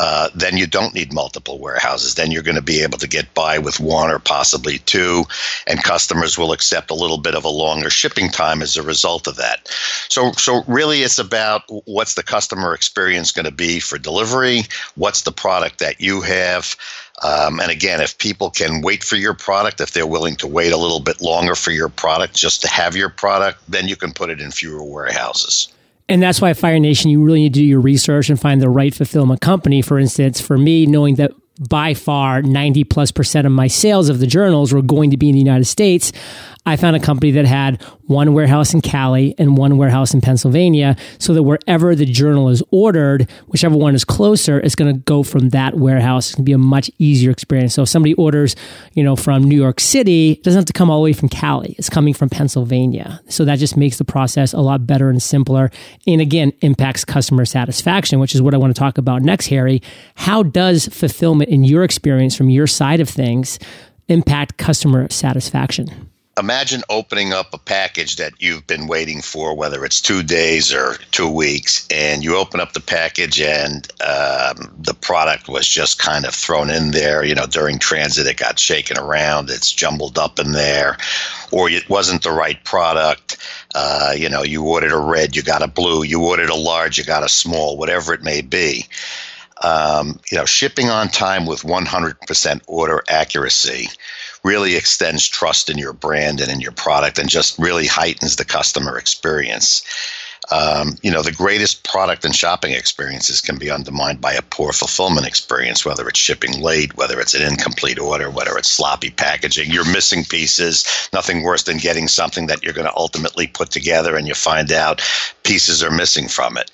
Uh, 0.00 0.28
then 0.34 0.56
you 0.56 0.66
don't 0.66 0.92
need 0.92 1.12
multiple 1.12 1.60
warehouses. 1.60 2.16
Then 2.16 2.32
you're 2.32 2.42
going 2.42 2.56
to 2.56 2.62
be 2.62 2.82
able 2.82 2.98
to 2.98 3.08
get 3.08 3.32
by 3.32 3.58
with 3.58 3.78
one 3.78 4.10
or 4.10 4.18
possibly 4.18 4.78
two, 4.80 5.24
and 5.68 5.84
customers 5.84 6.36
will 6.36 6.52
accept 6.52 6.90
a 6.90 6.94
little 6.94 7.18
bit 7.18 7.36
of 7.36 7.44
a 7.44 7.48
longer 7.48 7.88
shipping 7.88 8.28
time 8.28 8.60
as 8.60 8.76
a 8.76 8.82
result 8.82 9.28
of 9.28 9.36
that. 9.36 9.68
So 10.08 10.32
so 10.32 10.64
really, 10.66 11.02
it's 11.02 11.18
about 11.18 11.62
what's 11.84 12.14
the 12.14 12.24
customer 12.24 12.74
experience 12.74 13.30
going 13.30 13.46
to 13.46 13.52
be 13.52 13.78
for 13.78 13.98
delivery. 13.98 14.62
What's 14.96 15.22
the 15.22 15.32
product 15.32 15.78
that 15.78 16.00
you 16.00 16.22
have. 16.22 16.74
Um, 17.22 17.60
and 17.60 17.70
again, 17.70 18.00
if 18.00 18.18
people 18.18 18.50
can 18.50 18.82
wait 18.82 19.02
for 19.02 19.16
your 19.16 19.34
product, 19.34 19.80
if 19.80 19.92
they're 19.92 20.06
willing 20.06 20.36
to 20.36 20.46
wait 20.46 20.72
a 20.72 20.76
little 20.76 21.00
bit 21.00 21.22
longer 21.22 21.54
for 21.54 21.70
your 21.70 21.88
product 21.88 22.34
just 22.34 22.60
to 22.62 22.68
have 22.68 22.94
your 22.94 23.08
product, 23.08 23.58
then 23.68 23.88
you 23.88 23.96
can 23.96 24.12
put 24.12 24.28
it 24.28 24.40
in 24.40 24.50
fewer 24.50 24.82
warehouses. 24.82 25.68
And 26.08 26.22
that's 26.22 26.40
why 26.40 26.52
Fire 26.52 26.78
Nation, 26.78 27.10
you 27.10 27.22
really 27.22 27.40
need 27.40 27.54
to 27.54 27.60
do 27.60 27.64
your 27.64 27.80
research 27.80 28.28
and 28.28 28.40
find 28.40 28.60
the 28.60 28.68
right 28.68 28.94
fulfillment 28.94 29.40
company. 29.40 29.82
For 29.82 29.98
instance, 29.98 30.40
for 30.40 30.56
me, 30.56 30.86
knowing 30.86 31.16
that 31.16 31.32
by 31.68 31.94
far 31.94 32.42
90 32.42 32.84
plus 32.84 33.10
percent 33.10 33.46
of 33.46 33.52
my 33.52 33.66
sales 33.66 34.08
of 34.08 34.20
the 34.20 34.26
journals 34.26 34.72
were 34.72 34.82
going 34.82 35.10
to 35.10 35.16
be 35.16 35.28
in 35.28 35.32
the 35.32 35.40
United 35.40 35.64
States, 35.64 36.12
I 36.66 36.76
found 36.76 36.96
a 36.96 37.00
company 37.00 37.30
that 37.32 37.46
had 37.46 37.80
one 38.06 38.34
warehouse 38.34 38.74
in 38.74 38.80
Cali 38.80 39.34
and 39.38 39.56
one 39.56 39.78
warehouse 39.78 40.12
in 40.12 40.20
Pennsylvania 40.20 40.96
so 41.18 41.32
that 41.32 41.44
wherever 41.44 41.94
the 41.94 42.04
journal 42.04 42.48
is 42.48 42.62
ordered, 42.70 43.30
whichever 43.46 43.76
one 43.76 43.94
is 43.94 44.04
closer, 44.04 44.58
it's 44.58 44.74
going 44.74 44.92
to 44.92 45.00
go 45.00 45.22
from 45.22 45.50
that 45.50 45.76
warehouse. 45.76 46.26
It's 46.26 46.34
going 46.34 46.44
to 46.44 46.48
be 46.48 46.52
a 46.52 46.58
much 46.58 46.90
easier 46.98 47.30
experience. 47.30 47.74
So 47.74 47.82
if 47.82 47.88
somebody 47.88 48.14
orders, 48.14 48.56
you 48.94 49.04
know, 49.04 49.14
from 49.14 49.44
New 49.44 49.56
York 49.56 49.78
City, 49.78 50.32
it 50.32 50.42
doesn't 50.42 50.58
have 50.58 50.66
to 50.66 50.72
come 50.72 50.90
all 50.90 50.98
the 50.98 51.04
way 51.04 51.12
from 51.12 51.28
Cali. 51.28 51.76
It's 51.78 51.88
coming 51.88 52.14
from 52.14 52.28
Pennsylvania. 52.28 53.20
So 53.28 53.44
that 53.44 53.60
just 53.60 53.76
makes 53.76 53.98
the 53.98 54.04
process 54.04 54.52
a 54.52 54.60
lot 54.60 54.86
better 54.86 55.08
and 55.08 55.22
simpler. 55.22 55.70
And 56.06 56.20
again, 56.20 56.52
impacts 56.62 57.04
customer 57.04 57.44
satisfaction, 57.44 58.18
which 58.18 58.34
is 58.34 58.42
what 58.42 58.54
I 58.54 58.58
want 58.58 58.74
to 58.74 58.78
talk 58.78 58.98
about 58.98 59.22
next, 59.22 59.46
Harry. 59.46 59.82
How 60.16 60.42
does 60.42 60.88
fulfillment 60.88 61.48
in 61.48 61.62
your 61.62 61.84
experience 61.84 62.34
from 62.34 62.50
your 62.50 62.66
side 62.66 62.98
of 62.98 63.08
things 63.08 63.60
impact 64.08 64.56
customer 64.56 65.08
satisfaction? 65.10 66.10
Imagine 66.38 66.82
opening 66.90 67.32
up 67.32 67.54
a 67.54 67.58
package 67.58 68.16
that 68.16 68.34
you've 68.38 68.66
been 68.66 68.86
waiting 68.86 69.22
for, 69.22 69.56
whether 69.56 69.84
it's 69.84 70.00
two 70.00 70.22
days 70.22 70.72
or 70.72 70.96
two 71.10 71.28
weeks, 71.28 71.86
and 71.90 72.22
you 72.22 72.36
open 72.36 72.60
up 72.60 72.72
the 72.72 72.80
package 72.80 73.40
and 73.40 73.90
um, 74.02 74.70
the 74.78 74.94
product 75.00 75.48
was 75.48 75.66
just 75.66 75.98
kind 75.98 76.26
of 76.26 76.34
thrown 76.34 76.68
in 76.68 76.90
there. 76.90 77.24
You 77.24 77.34
know, 77.34 77.46
during 77.46 77.78
transit, 77.78 78.26
it 78.26 78.36
got 78.36 78.58
shaken 78.58 78.98
around, 78.98 79.48
it's 79.48 79.72
jumbled 79.72 80.18
up 80.18 80.38
in 80.38 80.52
there, 80.52 80.98
or 81.52 81.70
it 81.70 81.88
wasn't 81.88 82.22
the 82.22 82.32
right 82.32 82.62
product. 82.64 83.38
Uh, 83.74 84.12
you 84.16 84.28
know, 84.28 84.42
you 84.42 84.62
ordered 84.64 84.92
a 84.92 84.98
red, 84.98 85.34
you 85.34 85.42
got 85.42 85.62
a 85.62 85.68
blue, 85.68 86.02
you 86.02 86.22
ordered 86.22 86.50
a 86.50 86.54
large, 86.54 86.98
you 86.98 87.04
got 87.04 87.24
a 87.24 87.28
small, 87.28 87.78
whatever 87.78 88.12
it 88.12 88.22
may 88.22 88.42
be. 88.42 88.84
Um, 89.62 90.20
you 90.30 90.36
know, 90.36 90.44
shipping 90.44 90.90
on 90.90 91.08
time 91.08 91.46
with 91.46 91.62
100% 91.62 92.60
order 92.66 93.02
accuracy 93.08 93.88
really 94.46 94.76
extends 94.76 95.26
trust 95.26 95.68
in 95.68 95.76
your 95.76 95.92
brand 95.92 96.40
and 96.40 96.50
in 96.50 96.60
your 96.60 96.72
product 96.72 97.18
and 97.18 97.28
just 97.28 97.58
really 97.58 97.86
heightens 97.86 98.36
the 98.36 98.44
customer 98.44 98.96
experience. 98.96 99.82
Um, 100.52 100.96
you 101.02 101.10
know, 101.10 101.22
the 101.22 101.32
greatest 101.32 101.82
product 101.82 102.24
and 102.24 102.34
shopping 102.34 102.72
experiences 102.72 103.40
can 103.40 103.58
be 103.58 103.68
undermined 103.68 104.20
by 104.20 104.32
a 104.32 104.42
poor 104.42 104.72
fulfillment 104.72 105.26
experience, 105.26 105.84
whether 105.84 106.08
it's 106.08 106.20
shipping 106.20 106.60
late, 106.60 106.96
whether 106.96 107.18
it's 107.18 107.34
an 107.34 107.42
incomplete 107.42 107.98
order, 107.98 108.30
whether 108.30 108.56
it's 108.56 108.70
sloppy 108.70 109.10
packaging. 109.10 109.72
You're 109.72 109.90
missing 109.92 110.22
pieces. 110.24 111.08
Nothing 111.12 111.42
worse 111.42 111.64
than 111.64 111.78
getting 111.78 112.06
something 112.06 112.46
that 112.46 112.62
you're 112.62 112.74
going 112.74 112.86
to 112.86 112.96
ultimately 112.96 113.48
put 113.48 113.70
together 113.70 114.14
and 114.14 114.28
you 114.28 114.34
find 114.34 114.70
out 114.70 115.02
pieces 115.42 115.82
are 115.82 115.90
missing 115.90 116.28
from 116.28 116.56
it. 116.56 116.70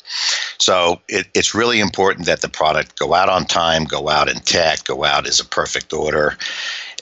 So 0.59 1.01
it, 1.09 1.29
it's 1.33 1.55
really 1.55 1.81
important 1.81 2.27
that 2.27 2.43
the 2.43 2.49
product 2.49 2.99
go 2.99 3.15
out 3.15 3.31
on 3.31 3.47
time, 3.47 3.85
go 3.85 4.11
out 4.11 4.29
intact, 4.29 4.87
go 4.87 5.05
out 5.05 5.27
as 5.27 5.41
a 5.41 5.47
perfect 5.47 5.95
order. 5.95 6.37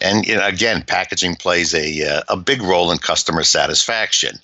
And 0.01 0.27
you 0.27 0.37
know, 0.37 0.47
again, 0.47 0.83
packaging 0.83 1.37
plays 1.37 1.75
a, 1.75 2.17
uh, 2.19 2.23
a 2.29 2.37
big 2.37 2.63
role 2.63 2.91
in 2.91 2.99
customer 2.99 3.43
satisfaction 3.43 4.39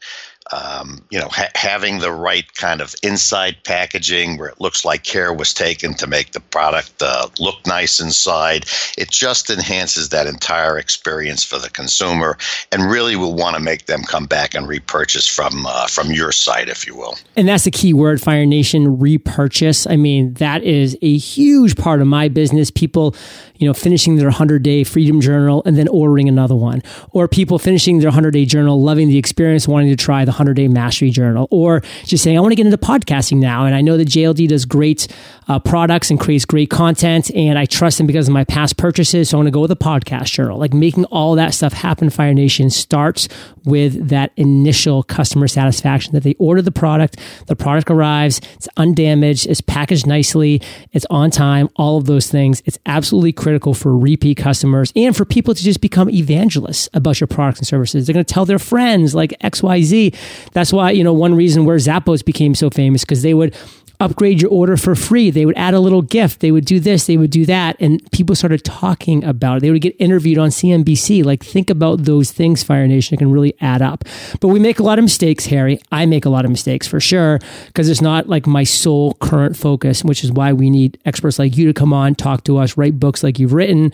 um, 0.53 1.03
you 1.11 1.19
know, 1.19 1.29
ha- 1.29 1.51
having 1.55 1.99
the 1.99 2.13
right 2.13 2.53
kind 2.55 2.81
of 2.81 2.95
inside 3.03 3.57
packaging 3.65 4.39
where 4.39 4.49
it 4.49 4.61
looks 4.61 4.85
like 4.85 5.03
care 5.03 5.33
was 5.33 5.53
taken 5.53 5.95
to 5.95 6.07
make 6.07 6.33
the 6.33 6.41
product 6.41 7.03
uh, 7.03 7.29
look 7.39 7.67
nice 7.67 8.01
inside. 8.01 8.67
It 8.97 9.11
just 9.11 9.51
enhances 9.51 10.11
that 10.11 10.27
entire 10.27 10.79
experience 10.79 11.45
for 11.45 11.59
the 11.59 11.71
consumer, 11.71 12.39
and 12.71 12.91
really 12.91 13.17
will 13.17 13.35
want 13.35 13.57
to 13.57 13.63
make 13.63 13.87
them 13.87 14.03
come 14.03 14.27
back 14.27 14.55
and 14.55 14.69
repurchase 14.69 15.27
from 15.27 15.67
uh, 15.67 15.87
from 15.87 16.13
your 16.13 16.33
site, 16.33 16.69
if 16.69 16.87
you 16.87 16.97
will. 16.97 17.17
And 17.35 17.49
that's 17.49 17.65
the 17.65 17.71
key 17.71 17.93
word, 17.93 18.21
Fire 18.21 18.47
Nation 18.47 18.99
repurchase. 18.99 19.87
I 19.87 19.97
mean, 19.97 20.35
that 20.35 20.63
is 20.63 20.97
a 21.03 21.17
huge 21.17 21.77
part 21.77 22.01
of 22.01 22.07
my 22.07 22.29
business. 22.29 22.71
People, 22.71 23.17
you 23.59 23.67
know, 23.67 23.75
finishing 23.75 24.17
their 24.17 24.27
100 24.27 24.63
day 24.63 24.85
Freedom 24.85 25.21
Journal 25.21 25.63
and 25.65 25.77
then 25.77 25.89
ordering 25.89 26.29
another 26.29 26.55
one, 26.55 26.83
or 27.13 27.29
people 27.29 27.59
finishing 27.59 27.99
their 27.99 28.09
100 28.09 28.33
day 28.33 28.45
journal, 28.45 28.81
loving 28.81 29.09
the 29.09 29.19
experience, 29.19 29.69
wanting 29.69 29.91
to 29.91 29.97
try 29.97 30.25
the 30.25 30.31
100 30.31 30.55
day 30.55 30.69
mastery 30.69 31.11
journal, 31.11 31.49
or 31.51 31.83
just 32.05 32.25
saying, 32.25 32.37
I 32.37 32.41
want 32.41 32.53
to 32.53 32.57
get 32.57 32.67
into 32.67 32.79
podcasting 32.79 33.39
now. 33.39 33.65
And 33.65 33.75
I 33.75 33.81
know 33.81 33.97
that 33.97 34.09
JLD 34.09 34.49
does 34.49 34.65
great 34.65 35.09
uh, 35.49 35.59
products 35.59 36.11
and 36.11 36.19
creates 36.19 36.45
great 36.45 36.71
content, 36.71 37.31
and 37.35 37.59
I 37.59 37.67
trust 37.67 37.99
them 37.99 38.07
because 38.07 38.29
of 38.29 38.35
my 38.35 38.45
past 38.45 38.77
purchases. 38.77 39.31
So 39.31 39.37
I 39.37 39.39
want 39.39 39.47
to 39.47 39.53
go 39.53 39.61
with 39.61 39.71
a 39.71 39.77
podcast 39.77 40.33
journal. 40.33 40.59
Like 40.59 40.75
making 40.75 41.05
all 41.07 41.35
that 41.37 41.55
stuff 41.55 41.73
happen, 41.73 42.11
Fire 42.11 42.35
Nation 42.35 42.71
starts 42.71 43.29
with 43.65 44.09
that 44.09 44.33
initial 44.37 45.03
customer 45.03 45.49
satisfaction 45.49 46.13
that 46.13 46.23
they 46.23 46.35
order 46.39 46.63
the 46.63 46.73
product, 46.73 47.19
the 47.47 47.57
product 47.57 47.91
arrives, 47.91 48.41
it's 48.55 48.69
undamaged, 48.77 49.47
it's 49.47 49.61
packaged 49.61 50.07
nicely, 50.07 50.63
it's 50.93 51.07
on 51.11 51.31
time, 51.31 51.69
all 51.77 51.99
of 51.99 52.07
those 52.07 52.31
things. 52.31 52.63
It's 52.65 52.79
absolutely 52.87 53.33
critical 53.47 53.75
for 53.75 53.97
repeat 53.97 54.37
customers 54.37 54.93
and 54.97 55.17
for 55.17 55.25
people 55.25 55.55
to 55.55 55.63
just 55.63 55.81
become 55.81 56.11
evangelists 56.11 56.89
about 56.95 57.21
your 57.21 57.29
products 57.29 57.61
and 57.61 57.67
services. 57.69 58.05
They're 58.05 58.13
going 58.13 58.25
to 58.25 58.35
tell 58.35 58.45
their 58.45 58.59
friends 58.59 59.15
like 59.15 59.39
XYZ. 59.41 60.17
That's 60.51 60.73
why, 60.73 60.91
you 60.91 61.05
know, 61.05 61.13
one 61.13 61.33
reason 61.33 61.65
where 61.65 61.77
Zappos 61.77 62.25
became 62.25 62.57
so 62.57 62.71
famous 62.71 63.03
because 63.03 63.23
they 63.23 63.35
would 63.35 63.55
upgrade 64.01 64.43
your 64.43 64.51
order 64.51 64.77
for 64.77 64.95
free. 64.95 65.31
They 65.31 65.47
would 65.47 65.57
add 65.57 65.75
a 65.75 65.81
little 65.81 66.03
gift. 66.03 66.41
They 66.41 66.51
would 66.51 66.65
do 66.65 66.81
this, 66.81 67.07
they 67.07 67.17
would 67.17 67.31
do 67.31 67.47
that. 67.47 67.77
And 67.81 68.01
people 68.13 68.35
started 68.35 68.65
talking 68.65 69.25
about 69.25 69.59
it. 69.59 69.61
They 69.61 69.71
would 69.71 69.83
get 69.83 69.97
interviewed 69.99 70.39
on 70.39 70.51
CNBC. 70.51 71.25
Like, 71.25 71.45
think 71.45 71.71
about 71.71 72.05
those 72.05 72.31
things, 72.31 72.63
Fire 72.63 72.87
Nation. 72.87 73.15
It 73.15 73.19
can 73.19 73.31
really 73.31 73.55
add 73.61 73.83
up. 73.83 74.05
But 74.41 74.49
we 74.49 74.59
make 74.59 74.79
a 74.79 74.83
lot 74.83 74.99
of 74.99 75.05
mistakes, 75.05 75.47
Harry. 75.47 75.81
I 75.93 76.07
make 76.07 76.25
a 76.25 76.31
lot 76.31 76.45
of 76.45 76.51
mistakes 76.51 76.87
for 76.87 77.01
sure, 77.01 77.39
because 77.67 77.89
it's 77.89 78.01
not 78.01 78.29
like 78.29 78.47
my 78.47 78.65
sole 78.65 79.15
current 79.15 79.57
focus, 79.57 80.05
which 80.05 80.25
is 80.25 80.33
why 80.33 80.53
we 80.53 80.71
need 80.71 80.99
experts 81.05 81.39
like 81.39 81.57
you 81.57 81.67
to 81.67 81.75
come 81.75 81.93
on, 81.93 82.15
talk 82.15 82.45
to 82.45 82.59
us, 82.59 82.77
write 82.77 83.01
books 83.01 83.23
like 83.23 83.39
you've 83.39 83.53
written. 83.53 83.93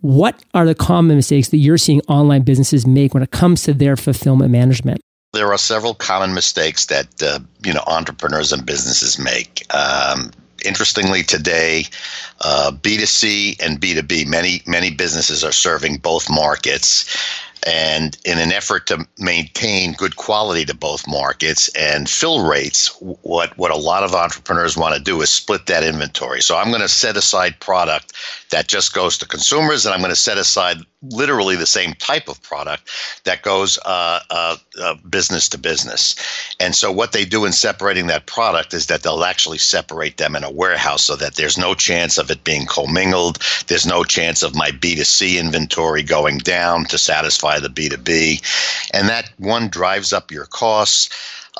What 0.00 0.42
are 0.52 0.66
the 0.66 0.74
common 0.74 1.16
mistakes 1.16 1.48
that 1.48 1.56
you're 1.56 1.78
seeing 1.78 2.02
online 2.08 2.42
businesses 2.42 2.86
make 2.86 3.14
when 3.14 3.22
it 3.22 3.30
comes 3.30 3.62
to 3.62 3.72
their 3.72 3.96
fulfillment 3.96 4.50
management? 4.50 5.00
There 5.34 5.52
are 5.52 5.58
several 5.58 5.94
common 5.94 6.32
mistakes 6.32 6.86
that 6.86 7.22
uh, 7.22 7.40
you 7.64 7.72
know 7.72 7.82
entrepreneurs 7.86 8.52
and 8.52 8.64
businesses 8.64 9.18
make. 9.18 9.66
Um, 9.74 10.30
interestingly, 10.64 11.22
today, 11.22 11.84
uh, 12.40 12.70
B 12.70 12.96
two 12.96 13.06
C 13.06 13.56
and 13.60 13.78
B 13.80 13.94
two 13.94 14.02
B, 14.02 14.24
many 14.24 14.62
many 14.66 14.90
businesses 14.90 15.44
are 15.44 15.52
serving 15.52 15.98
both 15.98 16.30
markets, 16.30 17.04
and 17.66 18.16
in 18.24 18.38
an 18.38 18.52
effort 18.52 18.86
to 18.88 19.06
maintain 19.18 19.94
good 19.94 20.16
quality 20.16 20.64
to 20.66 20.74
both 20.74 21.08
markets 21.08 21.68
and 21.76 22.08
fill 22.08 22.46
rates, 22.46 22.88
what, 23.22 23.56
what 23.56 23.70
a 23.70 23.76
lot 23.76 24.02
of 24.02 24.14
entrepreneurs 24.14 24.76
want 24.76 24.94
to 24.94 25.00
do 25.00 25.20
is 25.22 25.30
split 25.30 25.66
that 25.66 25.82
inventory. 25.82 26.42
So 26.42 26.56
I'm 26.56 26.68
going 26.68 26.82
to 26.82 26.88
set 26.88 27.16
aside 27.16 27.60
product 27.60 28.12
that 28.50 28.68
just 28.68 28.94
goes 28.94 29.18
to 29.18 29.26
consumers, 29.26 29.86
and 29.86 29.94
I'm 29.94 30.00
going 30.00 30.10
to 30.10 30.16
set 30.16 30.38
aside 30.38 30.78
literally 31.10 31.56
the 31.56 31.66
same 31.66 31.94
type 31.94 32.28
of 32.28 32.42
product 32.42 32.88
that 33.24 33.42
goes 33.42 33.78
uh, 33.84 34.20
uh, 34.30 34.56
uh, 34.80 34.94
business 35.08 35.48
to 35.50 35.58
business. 35.58 36.14
And 36.60 36.74
so 36.74 36.90
what 36.90 37.12
they 37.12 37.24
do 37.24 37.44
in 37.44 37.52
separating 37.52 38.06
that 38.06 38.26
product 38.26 38.74
is 38.74 38.86
that 38.86 39.02
they'll 39.02 39.24
actually 39.24 39.58
separate 39.58 40.16
them 40.16 40.36
in 40.36 40.44
a 40.44 40.50
warehouse 40.50 41.04
so 41.04 41.16
that 41.16 41.34
there's 41.34 41.58
no 41.58 41.74
chance 41.74 42.18
of 42.18 42.30
it 42.30 42.44
being 42.44 42.66
commingled. 42.66 43.38
There's 43.66 43.86
no 43.86 44.04
chance 44.04 44.42
of 44.42 44.54
my 44.54 44.70
B2C 44.70 45.38
inventory 45.38 46.02
going 46.02 46.38
down 46.38 46.84
to 46.86 46.98
satisfy 46.98 47.53
the 47.58 47.68
B2B. 47.68 48.90
And 48.92 49.08
that 49.08 49.30
one 49.38 49.68
drives 49.68 50.12
up 50.12 50.30
your 50.30 50.46
costs. 50.46 51.08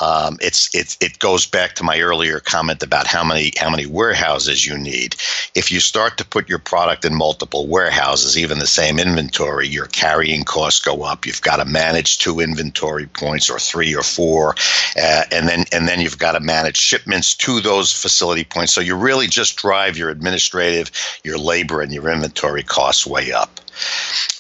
Um, 0.01 0.39
it's 0.41 0.75
it 0.75 0.97
it 1.01 1.19
goes 1.21 1.47
back 1.47 1.75
to 1.77 1.85
my 1.85 2.01
earlier 2.01 2.41
comment 2.41 2.83
about 2.83 3.07
how 3.07 3.23
many 3.23 3.53
how 3.57 3.71
many 3.71 3.87
warehouses 3.87 4.67
you 4.67 4.77
need. 4.77 5.15
If 5.55 5.71
you 5.71 5.79
start 5.79 6.19
to 6.19 6.25
put 6.25 6.49
your 6.49 6.59
product 6.59 7.05
in 7.05 7.15
multiple 7.15 7.69
warehouses, 7.69 8.37
even 8.37 8.59
the 8.59 8.67
same 8.67 8.99
inventory, 8.99 9.69
your 9.69 9.87
carrying 9.87 10.43
costs 10.43 10.81
go 10.81 11.05
up. 11.05 11.27
You've 11.27 11.43
got 11.43 11.57
to 11.57 11.65
manage 11.65 12.19
two 12.19 12.41
inventory 12.41 13.07
points 13.07 13.49
or 13.49 13.61
three 13.61 13.95
or 13.95 14.03
four, 14.03 14.57
uh, 15.01 15.25
and 15.31 15.49
then 15.49 15.65
and 15.71 15.87
then 15.87 16.01
you've 16.01 16.19
got 16.19 16.33
to 16.33 16.41
manage 16.41 16.77
shipments 16.77 17.35
to 17.37 17.61
those 17.61 17.93
facility 17.93 18.45
points. 18.45 18.73
So 18.73 18.81
you 18.81 18.97
really 18.97 19.29
just 19.29 19.57
drive 19.57 19.97
your 19.97 20.11
administrative, 20.11 20.91
your 21.23 21.39
labor, 21.39 21.81
and 21.81 21.93
your 21.93 22.09
inventory 22.09 22.65
costs 22.65 23.07
way 23.07 23.31
up. 23.31 23.61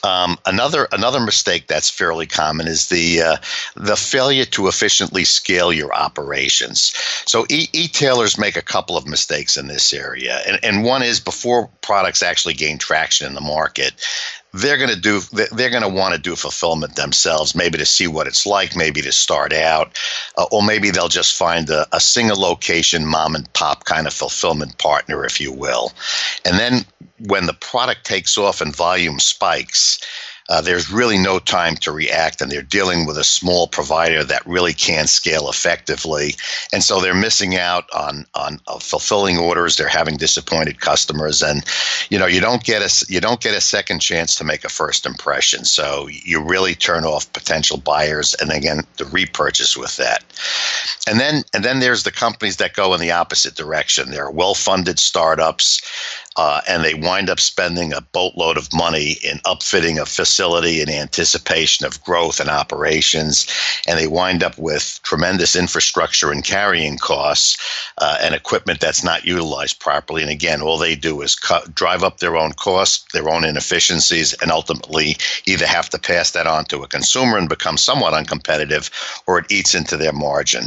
Um, 0.02 0.38
another 0.44 0.86
another 0.92 1.20
mistake 1.20 1.66
that's 1.66 1.88
fairly 1.88 2.26
common 2.26 2.68
is 2.68 2.88
the 2.88 3.22
uh, 3.22 3.36
the 3.74 3.96
failure 3.96 4.44
to 4.46 4.68
efficiently 4.68 5.24
scale 5.24 5.72
your 5.72 5.94
operations. 5.94 6.92
So 7.26 7.46
e- 7.48 7.68
e-tailers 7.72 8.38
make 8.38 8.56
a 8.56 8.62
couple 8.62 8.96
of 8.96 9.06
mistakes 9.06 9.56
in 9.56 9.66
this 9.66 9.92
area, 9.94 10.42
and, 10.46 10.58
and 10.62 10.84
one 10.84 11.02
is 11.02 11.20
before 11.20 11.70
products 11.80 12.22
actually 12.22 12.54
gain 12.54 12.78
traction 12.78 13.26
in 13.26 13.34
the 13.34 13.40
market, 13.40 13.94
they're 14.54 14.76
going 14.76 14.90
to 14.90 15.00
do 15.00 15.20
they're 15.52 15.70
going 15.70 15.82
to 15.82 15.88
want 15.88 16.14
to 16.14 16.20
do 16.20 16.36
fulfillment 16.36 16.94
themselves 16.94 17.56
maybe 17.56 17.76
to 17.76 17.84
see 17.84 18.06
what 18.06 18.28
it's 18.28 18.46
like 18.46 18.76
maybe 18.76 19.02
to 19.02 19.10
start 19.10 19.52
out 19.52 19.98
uh, 20.38 20.46
or 20.52 20.62
maybe 20.62 20.90
they'll 20.90 21.08
just 21.08 21.36
find 21.36 21.68
a, 21.70 21.86
a 21.92 22.00
single 22.00 22.40
location 22.40 23.04
mom 23.04 23.34
and 23.34 23.52
pop 23.54 23.84
kind 23.84 24.06
of 24.06 24.12
fulfillment 24.12 24.78
partner 24.78 25.24
if 25.24 25.40
you 25.40 25.52
will. 25.52 25.92
And 26.44 26.58
then 26.58 26.84
when 27.26 27.46
the 27.46 27.54
product 27.54 28.04
takes 28.04 28.38
off 28.38 28.60
and 28.60 28.74
volume 28.74 29.18
spikes 29.18 29.98
uh, 30.48 30.60
there's 30.60 30.90
really 30.90 31.16
no 31.16 31.38
time 31.38 31.74
to 31.76 31.90
react, 31.90 32.42
and 32.42 32.52
they're 32.52 32.62
dealing 32.62 33.06
with 33.06 33.16
a 33.16 33.24
small 33.24 33.66
provider 33.66 34.22
that 34.22 34.46
really 34.46 34.74
can't 34.74 35.08
scale 35.08 35.48
effectively, 35.48 36.34
and 36.72 36.82
so 36.82 37.00
they're 37.00 37.14
missing 37.14 37.56
out 37.56 37.84
on 37.94 38.26
on 38.34 38.60
uh, 38.66 38.78
fulfilling 38.78 39.38
orders. 39.38 39.76
They're 39.76 39.88
having 39.88 40.16
disappointed 40.16 40.80
customers, 40.80 41.42
and 41.42 41.64
you 42.10 42.18
know 42.18 42.26
you 42.26 42.40
don't 42.40 42.62
get 42.62 42.82
a 42.82 43.06
you 43.08 43.20
don't 43.20 43.40
get 43.40 43.54
a 43.54 43.60
second 43.60 44.00
chance 44.00 44.34
to 44.36 44.44
make 44.44 44.64
a 44.64 44.68
first 44.68 45.06
impression. 45.06 45.64
So 45.64 46.08
you 46.08 46.42
really 46.42 46.74
turn 46.74 47.04
off 47.04 47.32
potential 47.32 47.78
buyers, 47.78 48.34
and 48.34 48.52
again 48.52 48.82
the 48.98 49.06
repurchase 49.06 49.76
with 49.76 49.96
that. 49.96 50.24
And 51.06 51.18
then 51.20 51.44
and 51.54 51.64
then 51.64 51.80
there's 51.80 52.02
the 52.02 52.12
companies 52.12 52.56
that 52.56 52.74
go 52.74 52.92
in 52.92 53.00
the 53.00 53.12
opposite 53.12 53.54
direction. 53.54 54.10
They're 54.10 54.30
well-funded 54.30 54.98
startups 54.98 55.80
uh, 56.36 56.60
and 56.68 56.82
they 56.82 56.94
wind 56.94 57.30
up 57.30 57.38
spending 57.38 57.92
a 57.92 58.00
boatload 58.00 58.56
of 58.56 58.72
money 58.72 59.12
in 59.22 59.38
upfitting 59.40 60.00
a 60.00 60.06
facility 60.06 60.80
in 60.80 60.90
anticipation 60.90 61.86
of 61.86 62.02
growth 62.02 62.40
and 62.40 62.50
operations, 62.50 63.46
and 63.86 63.98
they 63.98 64.06
wind 64.06 64.42
up 64.42 64.58
with 64.58 64.98
tremendous 65.04 65.54
infrastructure 65.54 66.32
and 66.32 66.44
carrying 66.44 66.98
costs 66.98 67.56
uh, 67.98 68.18
and 68.20 68.34
equipment 68.34 68.80
that's 68.80 69.04
not 69.04 69.24
utilized 69.24 69.78
properly. 69.78 70.22
And 70.22 70.30
again, 70.30 70.60
all 70.60 70.78
they 70.78 70.96
do 70.96 71.22
is 71.22 71.36
drive 71.74 72.02
up 72.02 72.18
their 72.18 72.36
own 72.36 72.52
costs, 72.52 73.04
their 73.12 73.28
own 73.28 73.44
inefficiencies, 73.44 74.32
and 74.34 74.50
ultimately 74.50 75.16
either 75.46 75.66
have 75.66 75.88
to 75.90 75.98
pass 75.98 76.32
that 76.32 76.46
on 76.46 76.64
to 76.66 76.82
a 76.82 76.88
consumer 76.88 77.38
and 77.38 77.48
become 77.48 77.76
somewhat 77.76 78.12
uncompetitive, 78.12 78.90
or 79.26 79.38
it 79.38 79.50
eats 79.50 79.74
into 79.74 79.96
their 79.96 80.12
margin. 80.12 80.64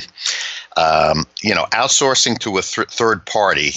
Um, 0.77 1.25
you 1.41 1.55
know, 1.55 1.65
outsourcing 1.71 2.37
to 2.39 2.57
a 2.57 2.61
th- 2.61 2.89
third 2.89 3.25
party 3.25 3.73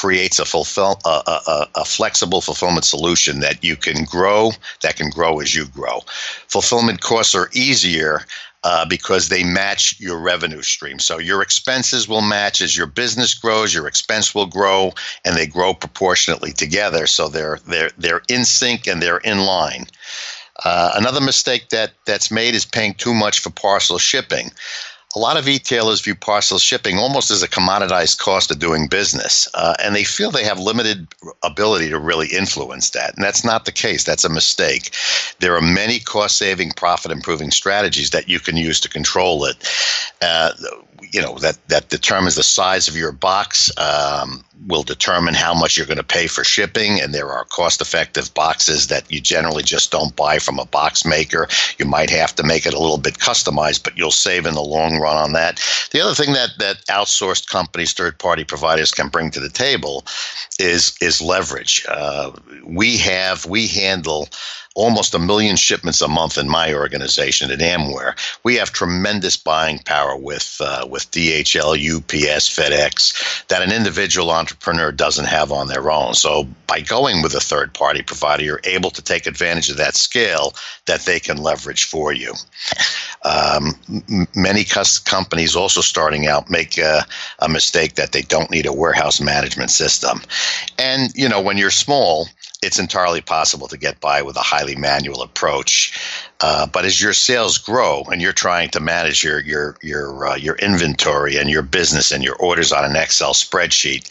creates 0.00 0.38
a 0.38 0.46
fulfill 0.46 0.98
a, 1.04 1.22
a, 1.26 1.68
a, 1.74 1.84
flexible 1.84 2.40
fulfillment 2.40 2.86
solution 2.86 3.40
that 3.40 3.62
you 3.62 3.76
can 3.76 4.02
grow 4.04 4.50
that 4.80 4.96
can 4.96 5.10
grow 5.10 5.40
as 5.40 5.54
you 5.54 5.66
grow. 5.66 6.00
Fulfillment 6.48 7.02
costs 7.02 7.34
are 7.34 7.50
easier 7.52 8.22
uh, 8.64 8.86
because 8.88 9.28
they 9.28 9.44
match 9.44 10.00
your 10.00 10.18
revenue 10.18 10.62
stream. 10.62 10.98
So 10.98 11.18
your 11.18 11.42
expenses 11.42 12.08
will 12.08 12.22
match 12.22 12.62
as 12.62 12.74
your 12.78 12.86
business 12.86 13.34
grows 13.34 13.74
your 13.74 13.86
expense 13.86 14.34
will 14.34 14.46
grow 14.46 14.94
and 15.26 15.36
they 15.36 15.46
grow 15.46 15.74
proportionately 15.74 16.52
together. 16.52 17.06
So 17.06 17.28
they're 17.28 17.58
they're 17.66 17.90
they're 17.98 18.22
in 18.30 18.46
sync 18.46 18.86
and 18.86 19.02
they're 19.02 19.18
in 19.18 19.40
line. 19.40 19.84
Uh, 20.64 20.92
another 20.94 21.20
mistake 21.20 21.68
that 21.70 21.92
that's 22.06 22.30
made 22.30 22.54
is 22.54 22.64
paying 22.64 22.94
too 22.94 23.12
much 23.12 23.40
for 23.40 23.50
parcel 23.50 23.98
shipping 23.98 24.50
a 25.16 25.18
lot 25.18 25.36
of 25.36 25.46
retailers 25.46 26.00
view 26.00 26.14
parcel 26.14 26.58
shipping 26.58 26.96
almost 26.96 27.30
as 27.30 27.42
a 27.42 27.48
commoditized 27.48 28.18
cost 28.18 28.50
of 28.50 28.60
doing 28.60 28.86
business, 28.86 29.48
uh, 29.54 29.74
and 29.82 29.94
they 29.94 30.04
feel 30.04 30.30
they 30.30 30.44
have 30.44 30.58
limited 30.58 31.08
ability 31.42 31.88
to 31.88 31.98
really 31.98 32.28
influence 32.28 32.90
that. 32.90 33.14
And 33.16 33.24
that's 33.24 33.44
not 33.44 33.64
the 33.64 33.72
case. 33.72 34.04
That's 34.04 34.24
a 34.24 34.28
mistake. 34.28 34.94
There 35.40 35.56
are 35.56 35.62
many 35.62 35.98
cost 35.98 36.38
saving, 36.38 36.72
profit 36.72 37.10
improving 37.10 37.50
strategies 37.50 38.10
that 38.10 38.28
you 38.28 38.38
can 38.38 38.56
use 38.56 38.78
to 38.80 38.88
control 38.88 39.44
it. 39.44 39.56
Uh, 40.22 40.52
you 41.12 41.20
know 41.20 41.38
that 41.38 41.58
that 41.68 41.88
determines 41.88 42.34
the 42.34 42.42
size 42.42 42.88
of 42.88 42.96
your 42.96 43.12
box 43.12 43.70
um, 43.78 44.44
will 44.66 44.82
determine 44.82 45.34
how 45.34 45.54
much 45.54 45.76
you're 45.76 45.86
going 45.86 45.96
to 45.96 46.04
pay 46.04 46.26
for 46.26 46.44
shipping. 46.44 47.00
And 47.00 47.14
there 47.14 47.30
are 47.30 47.44
cost 47.44 47.80
effective 47.80 48.32
boxes 48.34 48.88
that 48.88 49.10
you 49.10 49.20
generally 49.20 49.62
just 49.62 49.90
don't 49.90 50.14
buy 50.14 50.38
from 50.38 50.58
a 50.58 50.66
box 50.66 51.04
maker. 51.04 51.48
You 51.78 51.86
might 51.86 52.10
have 52.10 52.34
to 52.36 52.42
make 52.42 52.66
it 52.66 52.74
a 52.74 52.78
little 52.78 52.98
bit 52.98 53.14
customized 53.14 53.82
but 53.82 53.96
you'll 53.96 54.10
save 54.10 54.46
in 54.46 54.54
the 54.54 54.62
long 54.62 54.98
run 54.98 55.16
on 55.16 55.32
that. 55.32 55.60
The 55.92 56.00
other 56.00 56.14
thing 56.14 56.32
that 56.34 56.50
that 56.58 56.84
outsourced 56.86 57.48
companies 57.48 57.92
third 57.92 58.18
party 58.18 58.44
providers 58.44 58.90
can 58.90 59.08
bring 59.08 59.30
to 59.32 59.40
the 59.40 59.50
table 59.50 60.04
is 60.58 60.96
is 61.00 61.20
leverage. 61.20 61.84
Uh, 61.88 62.32
we 62.64 62.96
have 62.98 63.46
we 63.46 63.66
handle 63.66 64.28
almost 64.76 65.14
a 65.14 65.18
million 65.18 65.56
shipments 65.56 66.00
a 66.00 66.08
month 66.08 66.38
in 66.38 66.48
my 66.48 66.72
organization 66.72 67.50
at 67.50 67.58
Amware. 67.58 68.14
We 68.44 68.54
have 68.56 68.72
tremendous 68.72 69.36
buying 69.36 69.80
power 69.80 70.16
with 70.16 70.56
uh, 70.60 70.86
with 70.88 71.10
DHL, 71.10 71.74
UPS, 71.74 72.48
FedEx 72.48 73.46
that 73.48 73.62
an 73.62 73.72
individual 73.72 74.30
entrepreneur 74.30 74.92
doesn't 74.92 75.24
have 75.26 75.50
on 75.50 75.66
their 75.66 75.90
own. 75.90 76.14
So 76.14 76.46
by 76.66 76.80
going 76.80 77.22
with 77.22 77.34
a 77.34 77.40
third 77.40 77.74
party 77.74 78.02
provider, 78.02 78.44
you're 78.44 78.60
able 78.64 78.90
to 78.90 79.02
take 79.02 79.26
advantage 79.26 79.70
of 79.70 79.76
that 79.78 79.96
scale 79.96 80.54
that 80.86 81.00
they 81.00 81.18
can 81.18 81.38
leverage 81.38 81.84
for 81.84 82.12
you. 82.12 82.32
Um, 83.22 83.74
many 84.34 84.64
companies 84.64 85.56
also 85.56 85.80
starting 85.80 86.26
out 86.26 86.48
make 86.48 86.78
a 86.78 87.04
mistake 87.48 87.96
that 87.96 88.12
they 88.12 88.22
don't 88.22 88.50
need 88.50 88.66
a 88.66 88.72
warehouse 88.72 89.20
management 89.20 89.70
system. 89.70 90.20
And 90.78 91.12
you 91.14 91.28
know 91.28 91.40
when 91.40 91.58
you're 91.58 91.70
small 91.70 92.28
it's 92.62 92.78
entirely 92.78 93.20
possible 93.20 93.68
to 93.68 93.78
get 93.78 94.00
by 94.00 94.22
with 94.22 94.36
a 94.36 94.40
highly 94.40 94.76
manual 94.76 95.22
approach. 95.22 95.98
Uh, 96.42 96.66
but 96.66 96.84
as 96.84 97.00
your 97.02 97.12
sales 97.12 97.58
grow 97.58 98.02
and 98.10 98.22
you're 98.22 98.32
trying 98.32 98.70
to 98.70 98.80
manage 98.80 99.22
your 99.22 99.40
your 99.40 99.76
your 99.82 100.26
uh, 100.26 100.36
your 100.36 100.56
inventory 100.56 101.36
and 101.36 101.50
your 101.50 101.62
business 101.62 102.10
and 102.10 102.24
your 102.24 102.36
orders 102.36 102.72
on 102.72 102.84
an 102.84 102.96
Excel 102.96 103.34
spreadsheet, 103.34 104.08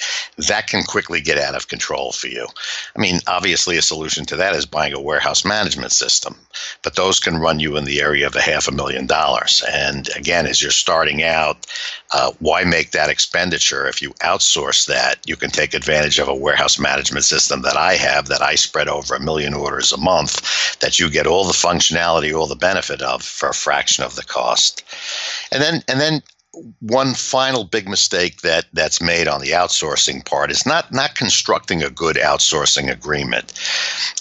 that 0.48 0.68
can 0.68 0.84
quickly 0.84 1.22
get 1.22 1.38
out 1.38 1.56
of 1.56 1.68
control 1.68 2.12
for 2.12 2.28
you. 2.28 2.48
I 2.96 3.00
mean, 3.00 3.20
obviously, 3.28 3.78
a 3.78 3.82
solution 3.82 4.26
to 4.26 4.36
that 4.36 4.56
is 4.56 4.66
buying 4.66 4.94
a 4.94 5.02
warehouse 5.02 5.44
management 5.44 5.92
system, 5.92 6.36
but 6.84 6.96
those 6.96 7.20
can 7.20 7.38
run 7.38 7.60
you 7.60 7.78
in 7.78 7.86
the 7.86 8.02
area 8.02 8.28
of 8.28 8.36
a 8.36 8.42
half 8.42 8.68
a 8.68 8.72
million 8.72 9.08
dollars. 9.08 9.64
And 9.72 10.10
again, 10.16 10.46
as 10.46 10.62
you're 10.62 10.72
starting 10.72 11.24
out, 11.24 11.66
uh, 12.12 12.32
why 12.40 12.64
make 12.64 12.92
that 12.92 13.10
expenditure 13.10 13.88
if 13.88 14.02
you 14.02 14.12
outsource 14.22 14.86
that? 14.88 15.18
You 15.26 15.36
can 15.36 15.50
take 15.50 15.74
advantage 15.74 16.20
of 16.20 16.28
a 16.28 16.36
warehouse 16.36 16.80
management 16.80 17.26
system 17.26 17.62
that 17.64 17.78
I 17.78 17.94
have 17.94 18.28
that 18.28 18.42
I 18.42 18.56
spread 18.56 18.88
over 18.88 19.16
a 19.16 19.20
million 19.20 19.54
orders 19.54 19.92
a 19.92 19.98
month. 19.98 20.80
That 20.80 21.00
you 21.00 21.10
get 21.10 21.28
all 21.28 21.46
the 21.46 21.54
functionality 21.54 22.19
quality 22.20 22.34
or 22.34 22.48
the 22.48 22.56
benefit 22.56 23.02
of 23.02 23.24
for 23.24 23.50
a 23.50 23.54
fraction 23.54 24.04
of 24.04 24.16
the 24.16 24.24
cost. 24.24 24.84
And 25.52 25.62
then 25.62 25.84
and 25.88 26.00
then 26.00 26.22
one 26.80 27.14
final 27.14 27.64
big 27.64 27.88
mistake 27.88 28.42
that 28.42 28.66
that's 28.74 29.02
made 29.02 29.28
on 29.28 29.40
the 29.40 29.52
outsourcing 29.52 30.26
part 30.26 30.50
is 30.50 30.66
not 30.66 30.92
not 30.92 31.16
constructing 31.16 31.84
a 31.84 31.92
good 31.92 32.16
outsourcing 32.16 32.92
agreement. 32.92 33.54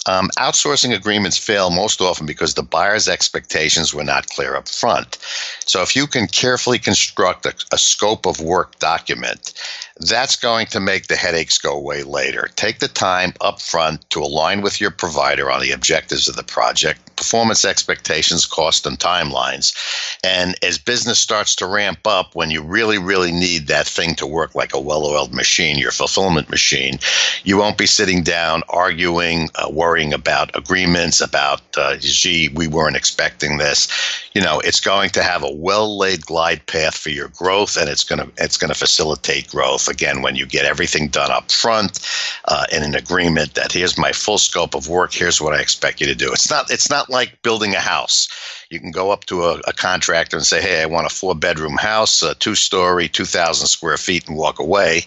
Um, 0.05 0.29
outsourcing 0.37 0.95
agreements 0.95 1.37
fail 1.37 1.71
most 1.71 2.01
often 2.01 2.27
because 2.27 2.53
the 2.53 2.63
buyer's 2.63 3.07
expectations 3.07 3.93
were 3.93 4.03
not 4.03 4.29
clear 4.29 4.55
up 4.55 4.67
front. 4.67 5.17
So 5.65 5.81
if 5.81 5.95
you 5.95 6.05
can 6.05 6.27
carefully 6.27 6.77
construct 6.77 7.45
a, 7.45 7.53
a 7.71 7.77
scope 7.77 8.27
of 8.27 8.39
work 8.39 8.77
document, 8.77 9.53
that's 9.99 10.35
going 10.35 10.67
to 10.67 10.79
make 10.79 11.07
the 11.07 11.15
headaches 11.15 11.57
go 11.57 11.75
away 11.75 12.03
later. 12.03 12.47
Take 12.55 12.79
the 12.79 12.87
time 12.87 13.33
up 13.41 13.59
front 13.59 14.09
to 14.11 14.21
align 14.21 14.61
with 14.61 14.79
your 14.79 14.91
provider 14.91 15.51
on 15.51 15.61
the 15.61 15.71
objectives 15.71 16.27
of 16.27 16.35
the 16.35 16.43
project, 16.43 17.15
performance 17.15 17.65
expectations, 17.65 18.45
cost, 18.45 18.85
and 18.85 18.97
timelines. 18.97 19.75
And 20.23 20.55
as 20.63 20.77
business 20.77 21.19
starts 21.19 21.55
to 21.57 21.67
ramp 21.67 21.99
up, 22.05 22.18
up 22.19 22.35
when 22.35 22.51
you 22.51 22.61
really, 22.61 22.97
really 22.97 23.31
need 23.31 23.67
that 23.67 23.87
thing 23.87 24.13
to 24.15 24.27
work 24.27 24.53
like 24.53 24.73
a 24.73 24.79
well 24.79 25.05
oiled 25.05 25.33
machine, 25.33 25.77
your 25.77 25.91
fulfillment 25.91 26.49
machine. 26.49 26.99
You 27.43 27.57
won't 27.57 27.77
be 27.77 27.87
sitting 27.87 28.23
down 28.23 28.63
arguing, 28.67 29.49
uh, 29.55 29.69
worrying 29.71 30.13
about 30.13 30.55
agreements, 30.55 31.21
about, 31.21 31.61
uh, 31.77 31.95
gee, 31.99 32.49
we 32.49 32.67
weren't 32.67 32.97
expecting 32.97 33.57
this. 33.57 33.87
You 34.33 34.41
know, 34.41 34.59
it's 34.59 34.81
going 34.81 35.09
to 35.11 35.23
have 35.23 35.43
a 35.43 35.51
well 35.51 35.97
laid 35.97 36.25
glide 36.25 36.65
path 36.67 36.97
for 36.97 37.09
your 37.09 37.29
growth 37.29 37.77
and 37.77 37.89
it's 37.89 38.03
going 38.03 38.19
to 38.19 38.29
it's 38.37 38.57
going 38.57 38.73
to 38.73 38.77
facilitate 38.77 39.47
growth. 39.47 39.87
Again, 39.87 40.21
when 40.21 40.35
you 40.35 40.45
get 40.45 40.65
everything 40.65 41.07
done 41.07 41.31
up 41.31 41.51
front 41.51 41.99
uh, 42.45 42.65
in 42.71 42.83
an 42.83 42.95
agreement 42.95 43.53
that 43.53 43.71
here's 43.71 43.97
my 43.97 44.11
full 44.11 44.37
scope 44.37 44.75
of 44.75 44.89
work, 44.89 45.13
here's 45.13 45.41
what 45.41 45.53
I 45.53 45.61
expect 45.61 46.01
you 46.01 46.07
to 46.07 46.15
do. 46.15 46.31
It's 46.33 46.49
not 46.49 46.69
it's 46.69 46.89
not 46.89 47.09
like 47.09 47.41
building 47.41 47.73
a 47.75 47.79
house 47.79 48.27
you 48.69 48.79
can 48.79 48.91
go 48.91 49.11
up 49.11 49.25
to 49.25 49.45
a, 49.45 49.59
a 49.67 49.73
contractor 49.73 50.37
and 50.37 50.45
say, 50.45 50.61
hey, 50.61 50.81
I 50.81 50.85
want 50.85 51.07
a 51.07 51.13
four 51.13 51.33
bedroom 51.35 51.77
house, 51.77 52.08
a 52.21 52.35
two 52.35 52.55
story, 52.55 53.07
2,000 53.07 53.67
square 53.67 53.97
feet, 53.97 54.27
and 54.27 54.37
walk 54.37 54.59
away. 54.59 55.05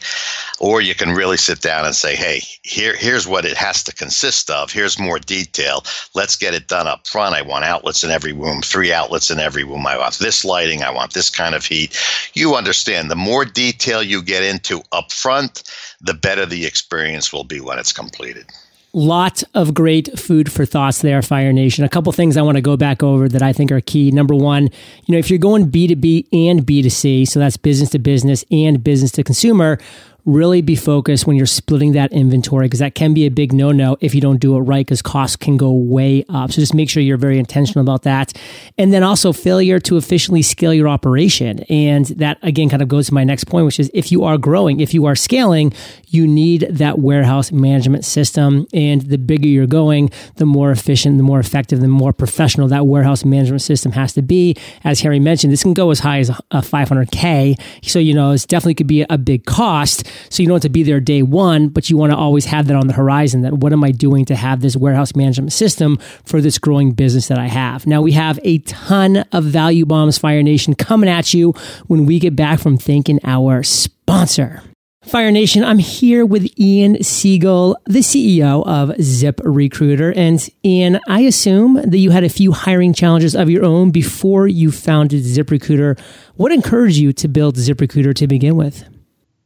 Or 0.60 0.80
you 0.80 0.94
can 0.94 1.10
really 1.10 1.36
sit 1.36 1.60
down 1.60 1.84
and 1.84 1.94
say, 1.94 2.14
hey, 2.14 2.42
here, 2.62 2.94
here's 2.96 3.26
what 3.26 3.44
it 3.44 3.56
has 3.56 3.82
to 3.84 3.94
consist 3.94 4.50
of. 4.50 4.72
Here's 4.72 4.98
more 4.98 5.18
detail. 5.18 5.84
Let's 6.14 6.36
get 6.36 6.54
it 6.54 6.68
done 6.68 6.86
up 6.86 7.06
front. 7.06 7.34
I 7.34 7.42
want 7.42 7.64
outlets 7.64 8.04
in 8.04 8.10
every 8.10 8.32
room, 8.32 8.62
three 8.62 8.92
outlets 8.92 9.30
in 9.30 9.38
every 9.38 9.64
room. 9.64 9.86
I 9.86 9.98
want 9.98 10.18
this 10.18 10.44
lighting. 10.44 10.82
I 10.82 10.90
want 10.90 11.12
this 11.12 11.30
kind 11.30 11.54
of 11.54 11.64
heat. 11.64 11.98
You 12.34 12.54
understand 12.54 13.10
the 13.10 13.16
more 13.16 13.44
detail 13.44 14.02
you 14.02 14.22
get 14.22 14.42
into 14.42 14.82
up 14.92 15.12
front, 15.12 15.62
the 16.00 16.14
better 16.14 16.46
the 16.46 16.66
experience 16.66 17.32
will 17.32 17.44
be 17.44 17.60
when 17.60 17.78
it's 17.78 17.92
completed. 17.92 18.46
Lot 18.94 19.42
of 19.54 19.72
great 19.72 20.18
food 20.18 20.52
for 20.52 20.66
thoughts 20.66 21.00
there, 21.00 21.22
Fire 21.22 21.50
Nation. 21.50 21.82
A 21.82 21.88
couple 21.88 22.12
things 22.12 22.36
I 22.36 22.42
want 22.42 22.56
to 22.56 22.60
go 22.60 22.76
back 22.76 23.02
over 23.02 23.26
that 23.26 23.42
I 23.42 23.54
think 23.54 23.72
are 23.72 23.80
key. 23.80 24.10
Number 24.10 24.34
one, 24.34 24.64
you 24.64 25.12
know, 25.12 25.18
if 25.18 25.30
you're 25.30 25.38
going 25.38 25.70
B2B 25.70 26.26
and 26.30 26.60
B2C, 26.60 27.26
so 27.26 27.40
that's 27.40 27.56
business 27.56 27.88
to 27.90 27.98
business 27.98 28.44
and 28.50 28.84
business 28.84 29.10
to 29.12 29.24
consumer, 29.24 29.78
really 30.24 30.62
be 30.62 30.76
focused 30.76 31.26
when 31.26 31.36
you're 31.36 31.46
splitting 31.46 31.92
that 31.92 32.12
inventory 32.12 32.66
because 32.66 32.78
that 32.78 32.94
can 32.94 33.12
be 33.12 33.26
a 33.26 33.30
big 33.30 33.52
no 33.52 33.72
no 33.72 33.96
if 34.00 34.14
you 34.14 34.20
don't 34.20 34.38
do 34.38 34.56
it 34.56 34.60
right 34.60 34.86
because 34.86 35.02
costs 35.02 35.36
can 35.36 35.56
go 35.56 35.72
way 35.72 36.24
up. 36.28 36.52
So 36.52 36.60
just 36.60 36.74
make 36.74 36.88
sure 36.88 37.02
you're 37.02 37.16
very 37.16 37.38
intentional 37.38 37.82
about 37.82 38.02
that. 38.02 38.32
And 38.78 38.92
then 38.92 39.02
also 39.02 39.32
failure 39.32 39.80
to 39.80 39.96
efficiently 39.96 40.42
scale 40.42 40.72
your 40.72 40.88
operation. 40.88 41.60
And 41.64 42.06
that 42.06 42.38
again 42.42 42.68
kind 42.68 42.82
of 42.82 42.88
goes 42.88 43.08
to 43.08 43.14
my 43.14 43.24
next 43.24 43.44
point, 43.44 43.66
which 43.66 43.80
is 43.80 43.90
if 43.92 44.12
you 44.12 44.22
are 44.24 44.38
growing, 44.38 44.80
if 44.80 44.94
you 44.94 45.06
are 45.06 45.16
scaling, 45.16 45.72
you 46.08 46.26
need 46.26 46.66
that 46.70 46.98
warehouse 46.98 47.50
management 47.50 48.04
system. 48.04 48.66
And 48.72 49.02
the 49.02 49.18
bigger 49.18 49.48
you're 49.48 49.66
going, 49.66 50.10
the 50.36 50.46
more 50.46 50.70
efficient, 50.70 51.16
the 51.16 51.24
more 51.24 51.40
effective, 51.40 51.80
the 51.80 51.88
more 51.88 52.12
professional 52.12 52.68
that 52.68 52.86
warehouse 52.86 53.24
management 53.24 53.62
system 53.62 53.92
has 53.92 54.12
to 54.12 54.22
be. 54.22 54.56
As 54.84 55.00
Harry 55.00 55.18
mentioned, 55.18 55.52
this 55.52 55.62
can 55.62 55.74
go 55.74 55.90
as 55.90 55.98
high 56.00 56.18
as 56.20 56.30
uh, 56.30 56.36
a 56.52 56.60
500K. 56.60 57.60
So, 57.82 57.98
you 57.98 58.14
know, 58.14 58.30
it's 58.30 58.46
definitely 58.46 58.74
could 58.74 58.86
be 58.86 59.04
a 59.08 59.18
big 59.18 59.46
cost. 59.46 60.08
So 60.28 60.42
you 60.42 60.48
don't 60.48 60.56
have 60.56 60.62
to 60.62 60.68
be 60.68 60.82
there 60.82 61.00
day 61.00 61.22
one, 61.22 61.68
but 61.68 61.90
you 61.90 61.96
want 61.96 62.12
to 62.12 62.16
always 62.16 62.44
have 62.46 62.66
that 62.66 62.76
on 62.76 62.86
the 62.86 62.92
horizon 62.92 63.42
that 63.42 63.54
what 63.54 63.72
am 63.72 63.84
I 63.84 63.90
doing 63.90 64.24
to 64.26 64.36
have 64.36 64.60
this 64.60 64.76
warehouse 64.76 65.14
management 65.14 65.52
system 65.52 65.98
for 66.24 66.40
this 66.40 66.58
growing 66.58 66.92
business 66.92 67.28
that 67.28 67.38
I 67.38 67.48
have? 67.48 67.86
Now 67.86 68.02
we 68.02 68.12
have 68.12 68.38
a 68.42 68.58
ton 68.58 69.18
of 69.32 69.44
value 69.44 69.86
bombs, 69.86 70.18
Fire 70.18 70.42
Nation, 70.42 70.74
coming 70.74 71.08
at 71.08 71.34
you 71.34 71.52
when 71.86 72.06
we 72.06 72.18
get 72.18 72.36
back 72.36 72.60
from 72.60 72.76
thanking 72.76 73.20
our 73.24 73.62
sponsor. 73.62 74.62
Fire 75.04 75.32
Nation, 75.32 75.64
I'm 75.64 75.80
here 75.80 76.24
with 76.24 76.48
Ian 76.56 77.02
Siegel, 77.02 77.76
the 77.86 77.98
CEO 77.98 78.64
of 78.64 78.94
Zip 79.02 79.40
Recruiter. 79.42 80.12
And 80.12 80.48
Ian, 80.64 81.00
I 81.08 81.22
assume 81.22 81.74
that 81.74 81.98
you 81.98 82.10
had 82.10 82.22
a 82.22 82.28
few 82.28 82.52
hiring 82.52 82.94
challenges 82.94 83.34
of 83.34 83.50
your 83.50 83.64
own 83.64 83.90
before 83.90 84.46
you 84.46 84.70
founded 84.70 85.24
Zip 85.24 85.50
Recruiter. 85.50 85.96
What 86.36 86.52
encouraged 86.52 86.98
you 86.98 87.12
to 87.14 87.26
build 87.26 87.56
Zip 87.56 87.80
Recruiter 87.80 88.14
to 88.14 88.28
begin 88.28 88.54
with? 88.54 88.84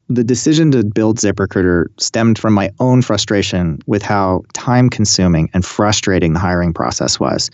The 0.09 0.23
decision 0.23 0.71
to 0.71 0.85
build 0.85 1.19
ZipRecruiter 1.19 1.87
stemmed 1.99 2.39
from 2.39 2.55
my 2.55 2.71
own 2.79 3.03
frustration 3.03 3.81
with 3.87 4.03
how 4.03 4.43
time 4.53 4.89
consuming 4.89 5.51
and 5.53 5.65
frustrating 5.65 6.33
the 6.33 6.39
hiring 6.39 6.73
process 6.73 7.19
was. 7.19 7.51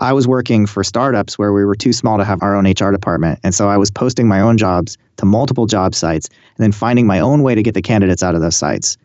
I 0.00 0.14
was 0.14 0.26
working 0.26 0.64
for 0.64 0.82
startups 0.82 1.38
where 1.38 1.52
we 1.52 1.62
were 1.62 1.74
too 1.74 1.92
small 1.92 2.16
to 2.16 2.24
have 2.24 2.42
our 2.42 2.56
own 2.56 2.66
HR 2.66 2.90
department. 2.90 3.38
And 3.44 3.54
so 3.54 3.68
I 3.68 3.76
was 3.76 3.90
posting 3.90 4.26
my 4.26 4.40
own 4.40 4.56
jobs 4.56 4.96
to 5.18 5.26
multiple 5.26 5.66
job 5.66 5.94
sites 5.94 6.28
and 6.56 6.64
then 6.64 6.72
finding 6.72 7.06
my 7.06 7.20
own 7.20 7.42
way 7.42 7.54
to 7.54 7.62
get 7.62 7.74
the 7.74 7.82
candidates 7.82 8.22
out 8.22 8.34
of 8.34 8.40
those 8.40 8.56
sites. 8.56 8.96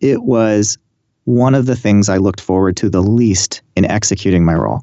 It 0.00 0.22
was 0.22 0.78
one 1.24 1.56
of 1.56 1.66
the 1.66 1.74
things 1.74 2.08
I 2.08 2.18
looked 2.18 2.40
forward 2.40 2.76
to 2.76 2.88
the 2.88 3.02
least 3.02 3.62
in 3.74 3.84
executing 3.84 4.44
my 4.44 4.54
role. 4.54 4.80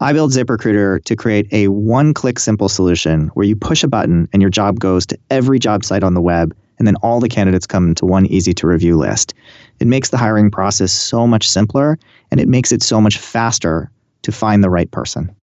I 0.00 0.12
built 0.12 0.32
ZipRecruiter 0.32 1.02
to 1.04 1.16
create 1.16 1.48
a 1.52 1.68
one 1.68 2.12
click 2.12 2.38
simple 2.38 2.68
solution 2.68 3.28
where 3.28 3.46
you 3.46 3.56
push 3.56 3.82
a 3.82 3.88
button 3.88 4.28
and 4.34 4.42
your 4.42 4.50
job 4.50 4.78
goes 4.78 5.06
to 5.06 5.18
every 5.30 5.58
job 5.58 5.86
site 5.86 6.04
on 6.04 6.12
the 6.12 6.20
web, 6.20 6.54
and 6.78 6.86
then 6.86 6.96
all 6.96 7.20
the 7.20 7.28
candidates 7.28 7.66
come 7.66 7.94
to 7.96 8.06
one 8.06 8.26
easy 8.26 8.52
to 8.54 8.66
review 8.66 8.96
list. 8.96 9.34
It 9.80 9.86
makes 9.86 10.10
the 10.10 10.16
hiring 10.16 10.50
process 10.50 10.92
so 10.92 11.26
much 11.26 11.48
simpler 11.48 11.98
and 12.30 12.40
it 12.40 12.48
makes 12.48 12.72
it 12.72 12.82
so 12.82 13.00
much 13.00 13.18
faster 13.18 13.90
to 14.22 14.32
find 14.32 14.62
the 14.62 14.70
right 14.70 14.90
person. 14.90 15.34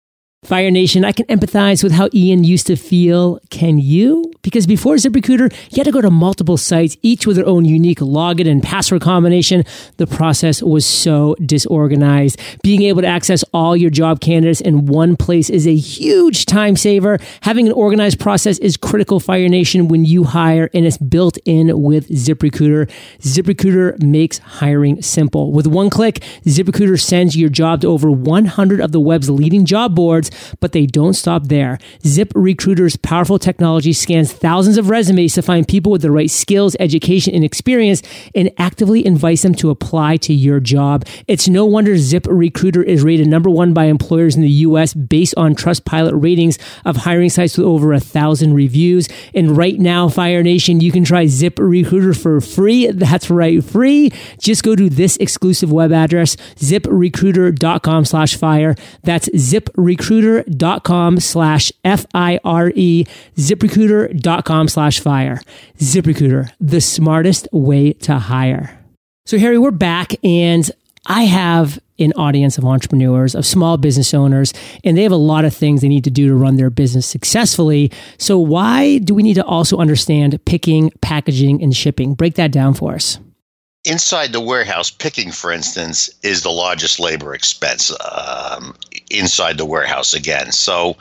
Fire 0.45 0.71
Nation, 0.71 1.07
I 1.07 1.13
can 1.13 1.25
empathize 1.27 1.83
with 1.83 1.93
how 1.93 2.11
Ian 2.13 2.45
used 2.45 2.67
to 2.67 2.77
feel. 2.77 3.41
Can 3.49 3.79
you? 3.79 4.31
Because 4.43 4.67
before 4.67 4.97
ZipRecruiter, 4.97 5.51
you 5.71 5.77
had 5.77 5.85
to 5.85 5.91
go 5.91 6.03
to 6.03 6.11
multiple 6.11 6.59
sites, 6.59 6.99
each 7.01 7.27
with 7.27 7.37
their 7.37 7.47
own 7.47 7.65
unique 7.65 8.01
login 8.01 8.47
and 8.47 8.63
password 8.63 9.01
combination. 9.01 9.65
The 9.97 10.07
process 10.07 10.63
was 10.63 10.85
so 10.85 11.35
disorganized. 11.47 12.39
Being 12.63 12.83
able 12.83 13.01
to 13.01 13.09
access 13.09 13.43
all 13.55 13.75
your 13.75 13.89
job 13.89 14.21
candidates 14.21 14.61
in 14.61 14.85
one 14.85 15.17
place 15.17 15.49
is 15.49 15.67
a 15.67 15.75
huge 15.75 16.45
time 16.45 16.77
saver. 16.77 17.19
Having 17.41 17.69
an 17.69 17.73
organized 17.73 18.21
process 18.21 18.59
is 18.59 18.77
critical, 18.77 19.21
Fire 19.21 19.49
Nation, 19.49 19.89
when 19.89 20.05
you 20.05 20.25
hire, 20.25 20.69
and 20.75 20.85
it's 20.85 20.99
built 20.99 21.39
in 21.47 21.81
with 21.81 22.11
ZipRecruiter. 22.11 22.91
ZipRecruiter 23.21 24.03
makes 24.03 24.39
hiring 24.39 25.01
simple. 25.01 25.53
With 25.53 25.67
one 25.67 25.89
click, 25.89 26.17
ZipRecruiter 26.45 27.01
sends 27.01 27.35
your 27.35 27.49
job 27.49 27.81
to 27.81 27.87
over 27.87 28.11
100 28.11 28.83
of 28.83 28.93
the 28.93 29.01
web's 29.01 29.31
leading 29.31 29.65
job 29.65 29.95
boards 29.95 30.31
but 30.61 30.73
they 30.73 30.87
don't 30.87 31.15
stop 31.15 31.49
there. 31.49 31.79
Zip 32.05 32.33
Recruiter's 32.35 32.97
powerful 32.97 33.39
technology 33.39 33.93
scans 33.93 34.33
thousands 34.33 34.79
of 34.79 34.91
resumes 34.91 35.35
to 35.35 35.43
find 35.43 35.67
people 35.67 35.93
with 35.93 36.03
the 36.03 36.11
right 36.11 36.31
skills, 36.31 36.77
education, 36.81 37.35
and 37.35 37.45
experience 37.45 38.03
and 38.35 38.51
actively 38.59 39.05
invites 39.05 39.43
them 39.43 39.55
to 39.55 39.71
apply 39.71 40.17
to 40.19 40.33
your 40.33 40.61
job. 40.61 41.05
It's 41.29 41.49
no 41.49 41.65
wonder 41.65 41.97
Zip 41.97 42.27
Recruiter 42.29 42.83
is 42.83 43.03
rated 43.03 43.29
number 43.29 43.51
one 43.51 43.73
by 43.73 43.85
employers 43.85 44.37
in 44.37 44.43
the 44.43 44.49
US 44.49 44.95
based 44.95 45.35
on 45.37 45.55
Trustpilot 45.55 46.23
ratings 46.23 46.59
of 46.85 46.97
hiring 46.99 47.31
sites 47.31 47.57
with 47.57 47.67
over 47.67 47.93
a 47.93 48.01
thousand 48.01 48.55
reviews. 48.55 49.09
And 49.35 49.57
right 49.57 49.79
now, 49.79 50.09
Fire 50.09 50.43
Nation, 50.43 50.81
you 50.81 50.93
can 50.93 51.05
try 51.05 51.27
Zip 51.27 51.59
Recruiter 51.59 52.15
for 52.15 52.41
free. 52.41 52.91
That's 52.91 53.31
right, 53.31 53.63
free. 53.63 54.11
Just 54.39 54.63
go 54.63 54.75
to 54.77 54.89
this 54.89 55.17
exclusive 55.19 55.71
web 55.73 55.93
address, 55.93 56.37
ziprecruiter.com 56.57 58.05
slash 58.05 58.37
fire. 58.37 58.75
That's 59.03 59.29
ziprecruiter 59.31 60.24
ziprecruiter.com 60.25 61.21
slash 61.21 61.73
F-I-R-E, 61.85 63.05
ziprecruiter.com 63.37 64.69
slash 64.69 65.01
fire. 65.01 65.41
ZipRecruiter, 65.79 66.51
the 66.61 66.81
smartest 66.81 67.49
way 67.53 67.93
to 67.93 68.19
hire. 68.19 68.79
So 69.27 69.39
Harry, 69.39 69.59
we're 69.59 69.71
back 69.71 70.13
and 70.25 70.71
I 71.07 71.25
have 71.25 71.79
an 71.99 72.13
audience 72.15 72.59
of 72.59 72.65
entrepreneurs, 72.65 73.35
of 73.35 73.47
small 73.47 73.77
business 73.77 74.15
owners, 74.15 74.53
and 74.83 74.97
they 74.97 75.03
have 75.03 75.13
a 75.13 75.17
lot 75.17 75.45
of 75.45 75.55
things 75.55 75.81
they 75.81 75.89
need 75.89 76.05
to 76.05 76.11
do 76.11 76.27
to 76.29 76.35
run 76.35 76.57
their 76.57 76.71
business 76.71 77.07
successfully. 77.07 77.93
So 78.19 78.39
why 78.39 78.99
do 78.99 79.15
we 79.15 79.23
need 79.23 79.35
to 79.35 79.45
also 79.45 79.79
understand 79.79 80.45
picking, 80.45 80.91
packaging, 81.03 81.63
and 81.63 81.77
shipping? 81.77 82.15
Break 82.15 82.35
that 82.35 82.51
down 82.51 82.75
for 82.75 82.95
us 82.95 83.19
inside 83.85 84.33
the 84.33 84.41
warehouse, 84.41 84.91
picking, 84.91 85.31
for 85.31 85.53
instance, 85.53 86.11
is 86.23 86.43
the 86.43 86.51
largest 86.51 86.99
labor 86.99 87.35
expense 87.35 87.93
um, 88.01 88.75
inside 89.11 89.59
the 89.59 89.67
warehouse 89.67 90.15
again. 90.15 90.53
So, 90.53 90.97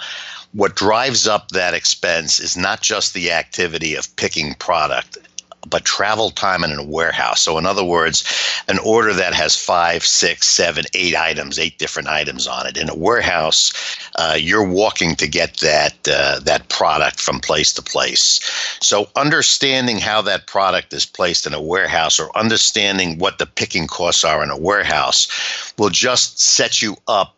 what 0.54 0.76
drives 0.76 1.28
up 1.28 1.50
that 1.50 1.74
expense 1.74 2.40
is 2.40 2.56
not 2.56 2.82
just 2.82 3.14
the 3.14 3.32
activity 3.32 3.96
of 3.96 4.16
picking 4.18 4.54
product 4.54 5.18
but 5.68 5.86
travel 5.86 6.30
time 6.30 6.64
in 6.64 6.78
a 6.78 6.84
warehouse. 6.84 7.42
So, 7.42 7.58
in 7.58 7.66
other 7.66 7.84
words, 7.84 8.24
an 8.68 8.80
order 8.80 9.14
that 9.14 9.34
has 9.34 9.58
five, 9.58 10.06
six, 10.06 10.48
seven, 10.48 10.86
eight 10.94 11.16
items, 11.16 11.60
eight 11.60 11.78
different 11.78 12.08
items 12.08 12.48
on 12.48 12.68
it. 12.68 12.78
In 12.78 12.90
a 12.90 12.96
warehouse, 12.96 13.74
uh, 14.16 14.38
you're 14.40 14.68
walking 14.68 15.16
to 15.16 15.28
get 15.28 15.58
that 15.58 15.96
uh, 16.08 16.40
that 16.40 16.70
product 16.70 17.20
from 17.20 17.40
place 17.40 17.74
to 17.74 17.82
place. 17.82 18.40
So, 18.82 19.10
understanding 19.16 20.00
how 20.00 20.22
that 20.24 20.48
product 20.48 20.94
is 20.94 21.06
placed 21.06 21.48
in 21.48 21.54
a 21.54 21.62
warehouse, 21.62 22.20
or 22.20 22.36
understanding 22.38 23.20
what 23.20 23.38
the 23.38 23.46
picking 23.46 23.88
costs 23.88 24.24
are 24.24 24.44
in 24.44 24.50
a 24.50 24.58
warehouse, 24.58 25.28
will 25.78 25.90
just 25.90 26.40
set 26.40 26.82
you 26.82 26.98
up 27.08 27.36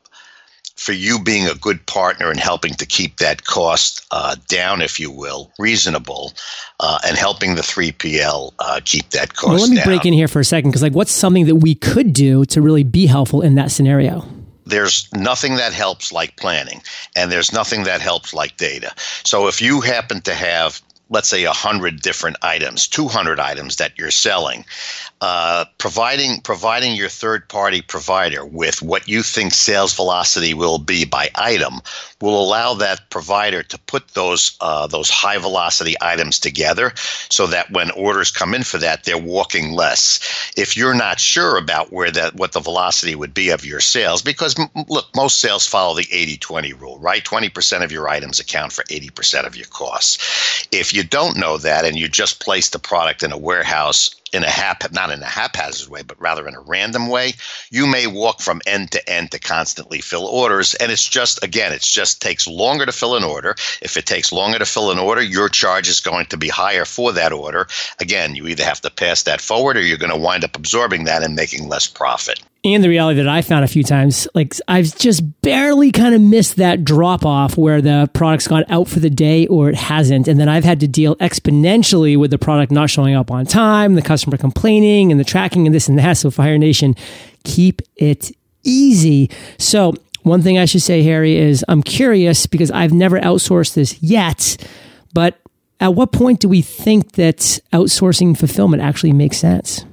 for 0.76 0.92
you 0.92 1.20
being 1.20 1.48
a 1.48 1.56
good 1.56 1.86
partner 1.86 2.30
and 2.30 2.40
helping 2.40 2.74
to 2.74 2.86
keep 2.86 3.18
that 3.18 3.46
cost 3.46 4.06
uh, 4.12 4.36
down, 4.48 4.82
if 4.82 5.00
you 5.00 5.10
will, 5.10 5.52
reasonable, 5.58 6.34
uh, 6.80 7.00
and 7.06 7.18
helping 7.18 7.56
the 7.56 7.62
3PL 7.62 8.54
uh, 8.60 8.82
keep 8.84 9.10
that 9.12 9.36
cost 9.36 9.50
well, 9.50 9.62
let 9.62 9.70
me 9.70 9.78
down. 9.78 9.86
break 9.86 10.06
in 10.06 10.14
here 10.14 10.28
for 10.28 10.40
a 10.40 10.46
second 10.46 10.72
because, 10.72 10.84
like, 10.84 10.94
what's 10.94 11.12
something 11.12 11.46
that 11.46 11.56
we 11.56 11.76
could 11.76 12.14
do 12.14 12.46
to 12.46 12.62
really 12.62 12.84
be 12.84 13.06
helpful 13.06 13.42
in 13.42 13.56
that 13.56 13.72
scenario? 13.72 14.26
there's 14.66 15.08
nothing 15.14 15.58
that 15.58 15.74
helps 15.74 16.12
like 16.12 16.36
planning 16.38 16.82
and 17.16 17.32
there's 17.32 17.54
nothing 17.54 17.84
that 17.84 18.02
helps 18.02 18.34
like 18.34 18.58
data 18.58 18.92
so 19.24 19.48
if 19.48 19.62
you 19.62 19.80
happen 19.80 20.22
to 20.22 20.34
have 20.34 20.82
let's 21.16 21.30
say 21.30 21.46
100 21.46 22.02
different 22.02 22.36
items 22.42 22.90
200 22.90 23.40
items 23.40 23.78
that 23.78 23.98
you're 23.98 24.12
selling 24.12 24.66
uh, 25.22 25.64
providing 25.78 26.42
providing 26.42 26.94
your 26.94 27.08
third 27.08 27.48
party 27.48 27.82
provider 27.82 28.46
with 28.46 28.82
what 28.82 29.08
you 29.08 29.24
think 29.24 29.54
sales 29.54 29.96
velocity 29.96 30.54
will 30.54 30.78
be 30.78 31.06
by 31.06 31.30
item 31.36 31.80
will 32.26 32.44
allow 32.44 32.74
that 32.74 33.10
provider 33.10 33.62
to 33.64 33.78
put 33.78 34.10
those 34.10 34.58
uh, 34.60 34.88
those 34.88 35.10
high 35.10 35.38
velocity 35.38 35.96
items 36.02 36.40
together 36.40 36.92
so 37.30 37.48
that 37.48 37.72
when 37.72 37.92
orders 37.92 38.32
come 38.32 38.54
in 38.54 38.64
for 38.64 38.80
that 38.80 39.04
they're 39.04 39.18
walking 39.18 39.72
less. 39.72 40.20
If 40.58 40.76
you're 40.76 40.96
not 40.96 41.20
sure 41.20 41.58
about 41.58 41.94
where 41.94 42.12
that 42.12 42.36
what 42.36 42.54
the 42.54 42.60
velocity 42.60 43.16
would 43.16 43.34
be 43.34 43.50
of 43.50 43.64
your 43.64 43.80
sales 43.80 44.22
because 44.22 44.56
look 44.90 45.06
most 45.16 45.40
sales 45.40 45.68
follow 45.68 45.96
the 45.96 46.04
80-20 46.06 46.80
rule 46.80 47.00
right? 47.00 47.24
20% 47.24 47.84
of 47.84 47.92
your 47.92 48.10
items 48.10 48.40
account 48.40 48.74
for 48.74 48.84
80% 48.86 49.46
of 49.46 49.56
your 49.56 49.68
costs. 49.68 50.68
If 50.72 50.94
you 50.94 51.04
don't 51.04 51.38
know 51.38 51.58
that 51.58 51.86
and 51.86 51.98
you 51.98 52.08
just 52.08 52.40
place 52.44 52.70
the 52.70 52.80
product 52.80 53.22
in 53.22 53.32
a 53.32 53.38
warehouse 53.38 54.10
in 54.36 54.44
a 54.44 54.50
hap 54.50 54.92
not 54.92 55.10
in 55.10 55.22
a 55.22 55.26
haphazard 55.26 55.90
way, 55.90 56.02
but 56.04 56.20
rather 56.20 56.48
in 56.48 56.56
a 56.56 56.60
random 56.60 57.08
way, 57.08 57.34
you 57.72 57.88
may 57.88 58.06
walk 58.06 58.42
from 58.42 58.62
end 58.68 58.92
to 58.92 59.10
end 59.10 59.32
to 59.32 59.40
constantly 59.40 60.02
fill 60.02 60.26
orders. 60.26 60.74
And 60.76 60.92
it's 60.92 61.08
just 61.08 61.42
again, 61.44 61.72
it 61.72 61.82
just 61.82 62.22
takes 62.22 62.46
longer 62.46 62.86
to 62.86 62.92
fill 62.92 63.16
an 63.16 63.24
order. 63.24 63.56
If 63.82 63.98
it 63.98 64.06
takes 64.06 64.32
longer 64.32 64.60
to 64.60 64.66
fill 64.66 64.92
an 64.92 65.00
order, 65.00 65.22
your 65.22 65.50
charge 65.50 65.88
is 65.88 66.00
going 66.00 66.26
to 66.28 66.38
be 66.38 66.50
higher 66.50 66.86
for 66.86 67.14
that 67.14 67.32
order. 67.32 67.68
Again, 68.00 68.36
you 68.36 68.48
either 68.48 68.66
have 68.66 68.82
to 68.82 68.92
pass 68.92 69.24
that 69.24 69.42
forward 69.42 69.78
or 69.78 69.82
you're 69.82 69.98
going 69.98 70.12
to 70.12 70.18
wind 70.18 70.44
up 70.44 70.56
absorbing 70.56 71.06
that 71.06 71.24
and 71.24 71.36
making 71.36 71.70
less 71.70 71.88
profit 71.88 72.42
and 72.66 72.84
the 72.84 72.90
reality 72.90 73.22
that 73.22 73.30
I 73.30 73.42
found 73.42 73.64
a 73.64 73.68
few 73.68 73.84
times, 73.84 74.28
like 74.34 74.56
I've 74.68 74.98
just 74.98 75.42
barely 75.42 75.92
kind 75.92 76.16
of 76.16 76.22
missed 76.22 76.56
that 76.56 76.84
drop 76.84 77.26
off 77.26 77.58
where 77.58 77.82
the 77.82 78.10
product's 78.14 78.48
gone 78.48 78.66
out 78.70 78.88
for 78.88 79.00
the 79.00 79.10
day 79.10 79.46
or 79.48 79.70
it 79.70 79.76
hasn't. 79.76 80.28
And 80.28 80.40
then 80.40 80.50
I've 80.50 80.64
had 80.64 80.80
to 80.80 80.88
deal 80.88 81.16
exponentially 81.18 82.18
with 82.18 82.32
the 82.32 82.38
product 82.38 82.72
not 82.72 82.90
showing 82.90 83.14
up 83.14 83.30
on 83.30 83.46
time, 83.46 83.96
the 83.96 84.02
customer 84.02 84.38
complaining 84.38 85.12
and 85.12 85.20
the 85.20 85.24
tracking 85.24 85.68
and 85.68 85.76
this 85.76 85.88
and 85.88 86.00
that. 86.00 86.14
So 86.18 86.32
Fire 86.32 86.58
Nation, 86.58 86.96
keep 87.44 87.82
it 87.96 88.32
easy. 88.64 89.30
So 89.60 89.94
one 90.24 90.42
thing 90.42 90.58
I 90.58 90.66
should 90.66 90.82
say, 90.82 91.04
Harry, 91.04 91.38
is 91.38 91.64
I'm 91.68 91.84
curious 91.84 92.48
because 92.48 92.72
I've 92.72 92.94
never 92.94 93.20
outsourced 93.20 93.76
this 93.76 94.02
yet, 94.02 94.58
but 95.14 95.40
at 95.80 95.94
what 95.94 96.12
point 96.12 96.40
do 96.40 96.50
we 96.50 96.62
think 96.62 97.12
that 97.14 97.38
outsourcing 97.72 98.38
fulfillment 98.38 98.82
actually 98.82 99.14
makes 99.14 99.38
sense? 99.38 99.86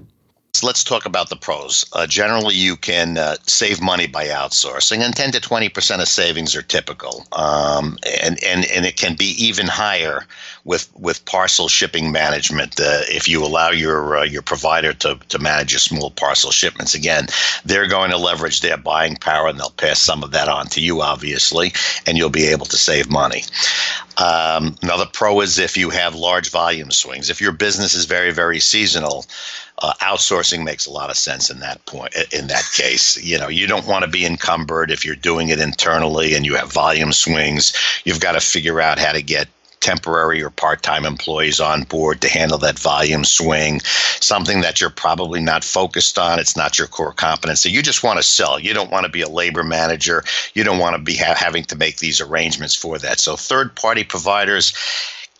Let's 0.62 0.84
talk 0.84 1.06
about 1.06 1.28
the 1.28 1.36
pros. 1.36 1.84
Uh, 1.92 2.06
generally, 2.06 2.54
you 2.54 2.76
can 2.76 3.18
uh, 3.18 3.36
save 3.46 3.80
money 3.80 4.06
by 4.06 4.26
outsourcing, 4.26 5.00
and 5.00 5.14
ten 5.14 5.32
to 5.32 5.40
twenty 5.40 5.68
percent 5.68 6.02
of 6.02 6.08
savings 6.08 6.54
are 6.56 6.62
typical, 6.62 7.26
um, 7.32 7.98
and 8.22 8.42
and 8.42 8.64
and 8.66 8.86
it 8.86 8.96
can 8.96 9.14
be 9.14 9.34
even 9.42 9.66
higher 9.66 10.26
with 10.64 10.88
with 10.96 11.24
parcel 11.24 11.68
shipping 11.68 12.12
management. 12.12 12.78
Uh, 12.78 13.02
if 13.08 13.28
you 13.28 13.44
allow 13.44 13.70
your 13.70 14.18
uh, 14.18 14.24
your 14.24 14.42
provider 14.42 14.92
to 14.92 15.18
to 15.28 15.38
manage 15.38 15.72
your 15.72 15.80
small 15.80 16.10
parcel 16.10 16.50
shipments, 16.50 16.94
again, 16.94 17.26
they're 17.64 17.88
going 17.88 18.10
to 18.10 18.16
leverage 18.16 18.60
their 18.60 18.76
buying 18.76 19.16
power, 19.16 19.48
and 19.48 19.58
they'll 19.58 19.70
pass 19.70 19.98
some 19.98 20.22
of 20.22 20.30
that 20.30 20.48
on 20.48 20.66
to 20.68 20.80
you, 20.80 21.02
obviously, 21.02 21.72
and 22.06 22.16
you'll 22.16 22.30
be 22.30 22.46
able 22.46 22.66
to 22.66 22.76
save 22.76 23.10
money. 23.10 23.42
Um, 24.18 24.76
another 24.82 25.06
pro 25.06 25.40
is 25.40 25.58
if 25.58 25.76
you 25.76 25.90
have 25.90 26.14
large 26.14 26.50
volume 26.50 26.90
swings. 26.90 27.30
If 27.30 27.40
your 27.40 27.52
business 27.52 27.94
is 27.94 28.04
very, 28.04 28.30
very 28.30 28.60
seasonal, 28.60 29.24
uh, 29.78 29.94
outsourcing 30.00 30.64
makes 30.64 30.86
a 30.86 30.92
lot 30.92 31.10
of 31.10 31.16
sense 31.16 31.50
in 31.50 31.60
that 31.60 31.84
point. 31.86 32.14
In 32.32 32.46
that 32.48 32.68
case, 32.74 33.20
you 33.22 33.38
know, 33.38 33.48
you 33.48 33.66
don't 33.66 33.86
want 33.86 34.04
to 34.04 34.10
be 34.10 34.26
encumbered 34.26 34.90
if 34.90 35.04
you're 35.04 35.16
doing 35.16 35.48
it 35.48 35.58
internally 35.58 36.34
and 36.34 36.46
you 36.46 36.54
have 36.54 36.70
volume 36.70 37.12
swings. 37.12 37.72
You've 38.04 38.20
got 38.20 38.32
to 38.32 38.40
figure 38.40 38.80
out 38.80 38.98
how 38.98 39.12
to 39.12 39.22
get 39.22 39.48
temporary 39.82 40.42
or 40.42 40.50
part-time 40.50 41.04
employees 41.04 41.60
on 41.60 41.82
board 41.84 42.20
to 42.22 42.28
handle 42.28 42.58
that 42.58 42.78
volume 42.78 43.24
swing 43.24 43.80
something 44.22 44.60
that 44.62 44.80
you're 44.80 44.90
probably 44.90 45.40
not 45.40 45.64
focused 45.64 46.18
on. 46.18 46.38
It's 46.38 46.56
not 46.56 46.78
your 46.78 46.88
core 46.88 47.12
competency. 47.12 47.70
You 47.70 47.82
just 47.82 48.02
want 48.02 48.18
to 48.18 48.22
sell. 48.22 48.58
You 48.58 48.72
don't 48.72 48.90
want 48.90 49.04
to 49.04 49.12
be 49.12 49.22
a 49.22 49.28
labor 49.28 49.64
manager. 49.64 50.24
You 50.54 50.64
don't 50.64 50.78
want 50.78 50.96
to 50.96 51.02
be 51.02 51.16
ha- 51.16 51.34
having 51.36 51.64
to 51.64 51.76
make 51.76 51.98
these 51.98 52.20
arrangements 52.20 52.74
for 52.74 52.98
that. 52.98 53.20
So 53.20 53.36
third 53.36 53.74
party 53.74 54.04
providers 54.04 54.72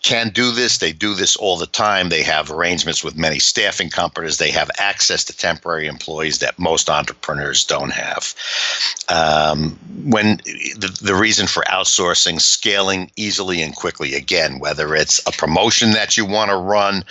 can 0.03 0.29
do 0.29 0.51
this. 0.51 0.77
They 0.77 0.91
do 0.91 1.15
this 1.15 1.35
all 1.35 1.57
the 1.57 1.65
time. 1.65 2.09
They 2.09 2.23
have 2.23 2.51
arrangements 2.51 3.03
with 3.03 3.17
many 3.17 3.39
staffing 3.39 3.89
companies. 3.89 4.37
They 4.37 4.51
have 4.51 4.69
access 4.77 5.23
to 5.25 5.35
temporary 5.35 5.87
employees 5.87 6.39
that 6.39 6.59
most 6.59 6.89
entrepreneurs 6.89 7.63
don't 7.63 7.91
have. 7.91 8.35
Um, 9.09 9.79
when 10.03 10.37
the, 10.77 10.97
the 11.01 11.15
reason 11.15 11.47
for 11.47 11.63
outsourcing, 11.63 12.41
scaling 12.41 13.11
easily 13.15 13.61
and 13.61 13.75
quickly, 13.75 14.13
again, 14.13 14.59
whether 14.59 14.93
it's 14.93 15.19
a 15.25 15.31
promotion 15.31 15.91
that 15.91 16.17
you 16.17 16.25
want 16.25 16.51
to 16.51 16.57
run, 16.57 17.05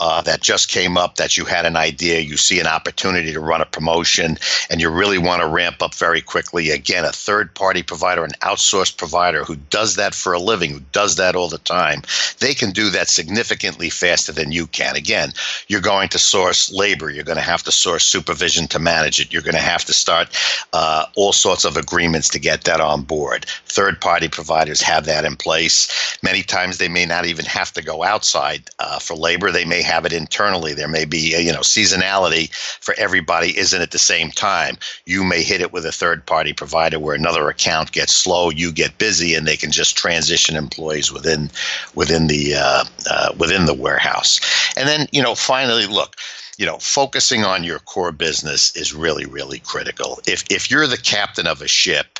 uh, 0.00 0.22
that 0.22 0.40
just 0.40 0.70
came 0.70 0.96
up 0.96 1.16
that 1.16 1.36
you 1.36 1.44
had 1.44 1.66
an 1.66 1.76
idea, 1.76 2.20
you 2.20 2.36
see 2.36 2.60
an 2.60 2.66
opportunity 2.66 3.32
to 3.32 3.40
run 3.40 3.60
a 3.60 3.66
promotion, 3.66 4.38
and 4.70 4.80
you 4.80 4.88
really 4.88 5.18
want 5.18 5.42
to 5.42 5.48
ramp 5.48 5.82
up 5.82 5.94
very 5.94 6.20
quickly. 6.20 6.70
Again, 6.70 7.04
a 7.04 7.12
third 7.12 7.54
party 7.54 7.82
provider, 7.82 8.24
an 8.24 8.30
outsourced 8.42 8.96
provider 8.96 9.44
who 9.44 9.56
does 9.56 9.96
that 9.96 10.14
for 10.14 10.32
a 10.32 10.38
living, 10.38 10.70
who 10.70 10.80
does 10.92 11.16
that 11.16 11.34
all 11.34 11.48
the 11.48 11.58
time, 11.58 12.02
they 12.38 12.54
can 12.54 12.70
do 12.70 12.90
that 12.90 13.08
significantly 13.08 13.90
faster 13.90 14.32
than 14.32 14.52
you 14.52 14.66
can. 14.68 14.94
Again, 14.94 15.32
you're 15.66 15.80
going 15.80 16.08
to 16.10 16.18
source 16.18 16.72
labor, 16.72 17.10
you're 17.10 17.24
going 17.24 17.36
to 17.36 17.42
have 17.42 17.62
to 17.64 17.72
source 17.72 18.06
supervision 18.06 18.68
to 18.68 18.78
manage 18.78 19.20
it, 19.20 19.32
you're 19.32 19.42
going 19.42 19.54
to 19.54 19.60
have 19.60 19.84
to 19.84 19.92
start 19.92 20.28
uh, 20.72 21.06
all 21.16 21.32
sorts 21.32 21.64
of 21.64 21.76
agreements 21.76 22.28
to 22.28 22.38
get 22.38 22.64
that 22.64 22.80
on 22.80 23.02
board. 23.02 23.46
Third 23.66 24.00
party 24.00 24.28
providers 24.28 24.80
have 24.82 25.06
that 25.06 25.24
in 25.24 25.36
place. 25.36 25.88
Many 26.22 26.42
times 26.42 26.78
they 26.78 26.88
may 26.88 27.04
not 27.04 27.26
even 27.26 27.44
have 27.46 27.72
to 27.72 27.82
go 27.82 28.04
outside 28.04 28.70
uh, 28.78 28.98
for 28.98 29.14
labor, 29.14 29.50
they 29.50 29.64
may 29.64 29.82
have 29.88 30.06
it 30.06 30.12
internally. 30.12 30.74
There 30.74 30.88
may 30.88 31.04
be 31.04 31.34
a, 31.34 31.40
you 31.40 31.52
know 31.52 31.60
seasonality 31.60 32.52
for 32.80 32.94
everybody 32.98 33.56
isn't 33.56 33.82
at 33.82 33.90
the 33.90 33.98
same 33.98 34.30
time. 34.30 34.76
You 35.06 35.24
may 35.24 35.42
hit 35.42 35.60
it 35.60 35.72
with 35.72 35.86
a 35.86 35.92
third 35.92 36.24
party 36.26 36.52
provider 36.52 36.98
where 36.98 37.14
another 37.14 37.48
account 37.48 37.92
gets 37.92 38.14
slow, 38.14 38.50
you 38.50 38.72
get 38.72 38.98
busy, 38.98 39.34
and 39.34 39.46
they 39.46 39.56
can 39.56 39.72
just 39.72 39.96
transition 39.96 40.56
employees 40.56 41.12
within 41.12 41.50
within 41.94 42.26
the 42.26 42.54
uh, 42.54 42.84
uh, 43.10 43.32
within 43.38 43.66
the 43.66 43.74
warehouse. 43.74 44.40
And 44.76 44.88
then 44.88 45.08
you 45.12 45.22
know 45.22 45.34
finally 45.34 45.86
look 45.86 46.16
you 46.58 46.66
know, 46.66 46.76
focusing 46.78 47.44
on 47.44 47.62
your 47.62 47.78
core 47.78 48.10
business 48.10 48.74
is 48.76 48.92
really, 48.92 49.24
really 49.24 49.60
critical. 49.60 50.20
If 50.26 50.44
if 50.50 50.70
you're 50.70 50.88
the 50.88 50.98
captain 50.98 51.46
of 51.46 51.62
a 51.62 51.68
ship, 51.68 52.18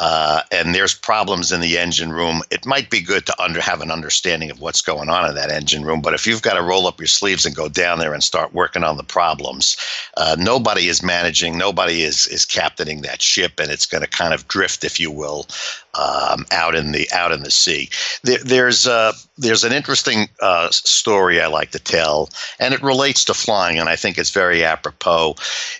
uh, 0.00 0.40
and 0.50 0.74
there's 0.74 0.94
problems 0.94 1.52
in 1.52 1.60
the 1.60 1.76
engine 1.76 2.10
room, 2.10 2.40
it 2.50 2.64
might 2.64 2.88
be 2.88 3.02
good 3.02 3.26
to 3.26 3.42
under 3.42 3.60
have 3.60 3.82
an 3.82 3.90
understanding 3.90 4.50
of 4.50 4.58
what's 4.58 4.80
going 4.80 5.10
on 5.10 5.28
in 5.28 5.34
that 5.34 5.50
engine 5.50 5.84
room. 5.84 6.00
But 6.00 6.14
if 6.14 6.26
you've 6.26 6.40
got 6.40 6.54
to 6.54 6.62
roll 6.62 6.86
up 6.86 6.98
your 6.98 7.06
sleeves 7.06 7.44
and 7.44 7.54
go 7.54 7.68
down 7.68 7.98
there 7.98 8.14
and 8.14 8.24
start 8.24 8.54
working 8.54 8.82
on 8.82 8.96
the 8.96 9.04
problems, 9.04 9.76
uh, 10.16 10.36
nobody 10.38 10.88
is 10.88 11.02
managing, 11.02 11.58
nobody 11.58 12.02
is 12.02 12.26
is 12.28 12.46
captaining 12.46 13.02
that 13.02 13.20
ship, 13.20 13.60
and 13.60 13.70
it's 13.70 13.84
going 13.84 14.02
to 14.02 14.08
kind 14.08 14.32
of 14.32 14.48
drift, 14.48 14.84
if 14.84 14.98
you 14.98 15.10
will, 15.10 15.46
um, 15.94 16.46
out 16.50 16.74
in 16.74 16.92
the 16.92 17.10
out 17.12 17.32
in 17.32 17.42
the 17.42 17.50
sea. 17.50 17.90
There, 18.22 18.38
there's 18.38 18.86
uh, 18.86 19.12
there's 19.38 19.64
an 19.64 19.72
interesting 19.72 20.28
uh, 20.40 20.70
story 20.70 21.40
I 21.40 21.46
like 21.46 21.70
to 21.72 21.78
tell, 21.78 22.30
and 22.58 22.74
it 22.74 22.82
relates 22.82 23.24
to 23.26 23.34
flying, 23.34 23.78
and 23.78 23.88
I 23.88 23.96
think 23.96 24.18
it's 24.18 24.30
very 24.30 24.64
apropos. 24.64 25.36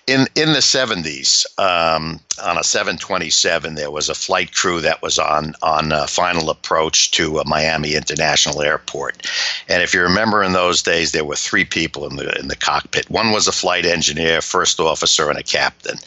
In 0.07 0.27
in 0.35 0.53
the 0.53 0.61
70s, 0.61 1.47
um, 1.59 2.21
on 2.43 2.59
a 2.59 2.65
727, 2.65 3.75
there 3.75 3.91
was 3.91 4.09
a 4.09 4.15
flight 4.15 4.55
crew 4.55 4.81
that 4.81 5.03
was 5.03 5.19
on 5.19 5.55
on 5.63 5.91
final 6.09 6.51
approach 6.51 7.11
to 7.13 7.43
Miami 7.47 7.95
International 7.95 8.63
Airport, 8.63 9.27
and 9.69 9.83
if 9.83 9.95
you 9.95 10.03
remember, 10.03 10.43
in 10.43 10.53
those 10.53 10.83
days, 10.83 11.13
there 11.13 11.25
were 11.25 11.37
three 11.37 11.65
people 11.65 12.07
in 12.07 12.17
the 12.17 12.39
in 12.39 12.49
the 12.49 12.57
cockpit. 12.57 13.09
One 13.11 13.31
was 13.31 13.47
a 13.47 13.53
flight 13.53 13.87
engineer, 13.87 14.41
first 14.41 14.81
officer, 14.81 15.29
and 15.29 15.39
a 15.39 15.43
captain. 15.43 15.99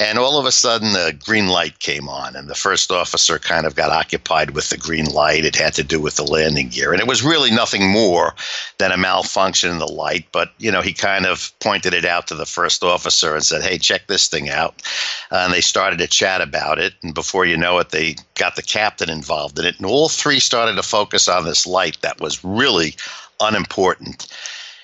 And 0.00 0.18
all 0.18 0.38
of 0.38 0.46
a 0.46 0.52
sudden, 0.52 0.92
the 0.92 1.16
green 1.24 1.48
light 1.48 1.78
came 1.78 2.08
on, 2.08 2.36
and 2.36 2.48
the 2.48 2.54
first 2.54 2.90
officer 2.90 3.38
kind 3.42 3.66
of 3.66 3.74
got 3.74 3.90
occupied 3.90 4.50
with 4.50 4.70
the 4.70 4.76
green 4.76 5.06
light. 5.06 5.44
It 5.44 5.56
had 5.56 5.74
to 5.74 5.84
do 5.84 6.00
with 6.00 6.16
the 6.16 6.24
landing 6.24 6.68
gear, 6.68 6.92
and 6.92 7.00
it 7.00 7.06
was 7.06 7.22
really 7.22 7.50
nothing 7.50 7.88
more 7.88 8.34
than 8.78 8.92
a 8.92 8.96
malfunction 8.96 9.70
in 9.70 9.78
the 9.78 9.86
light. 9.86 10.26
But 10.32 10.52
you 10.58 10.70
know, 10.70 10.80
he 10.80 10.92
kind 10.92 11.26
of 11.26 11.52
pointed 11.60 11.94
it 11.94 12.04
out 12.04 12.26
to 12.28 12.34
the 12.34 12.46
first 12.46 12.82
officer 12.82 13.34
and 13.34 13.44
said, 13.44 13.62
"Hey, 13.62 13.78
check 13.78 14.06
this 14.06 14.28
thing 14.28 14.48
out." 14.48 14.82
And 15.30 15.52
they 15.52 15.60
started 15.60 15.98
to 15.98 16.06
chat 16.06 16.40
about 16.40 16.78
it, 16.78 16.94
and 17.02 17.14
before 17.14 17.44
you 17.44 17.56
know 17.56 17.78
it, 17.78 17.90
they 17.90 18.16
got 18.36 18.56
the 18.56 18.62
captain 18.62 19.10
involved 19.10 19.58
in 19.58 19.64
it, 19.64 19.76
and 19.76 19.86
all 19.86 20.08
three 20.08 20.40
started 20.40 20.76
to 20.76 20.82
focus 20.82 21.28
on 21.28 21.44
this 21.44 21.66
light 21.66 21.98
that 22.02 22.20
was 22.20 22.44
really 22.44 22.94
unimportant. 23.40 24.28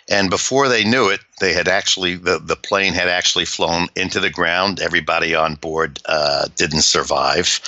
And 0.09 0.31
before 0.31 0.69
they 0.69 0.85
knew 0.85 1.09
it, 1.09 1.21
they 1.41 1.53
had 1.53 1.69
actually 1.69 2.17
the, 2.17 2.39
the 2.39 2.57
plane 2.57 2.93
had 2.93 3.09
actually 3.09 3.45
flown 3.45 3.89
into 3.97 4.21
the 4.21 4.31
ground. 4.31 4.81
Everybody 4.81 5.35
on 5.35 5.55
board 5.57 6.01
uh, 6.07 6.49
didn't 6.57 6.83
survive, 6.83 7.61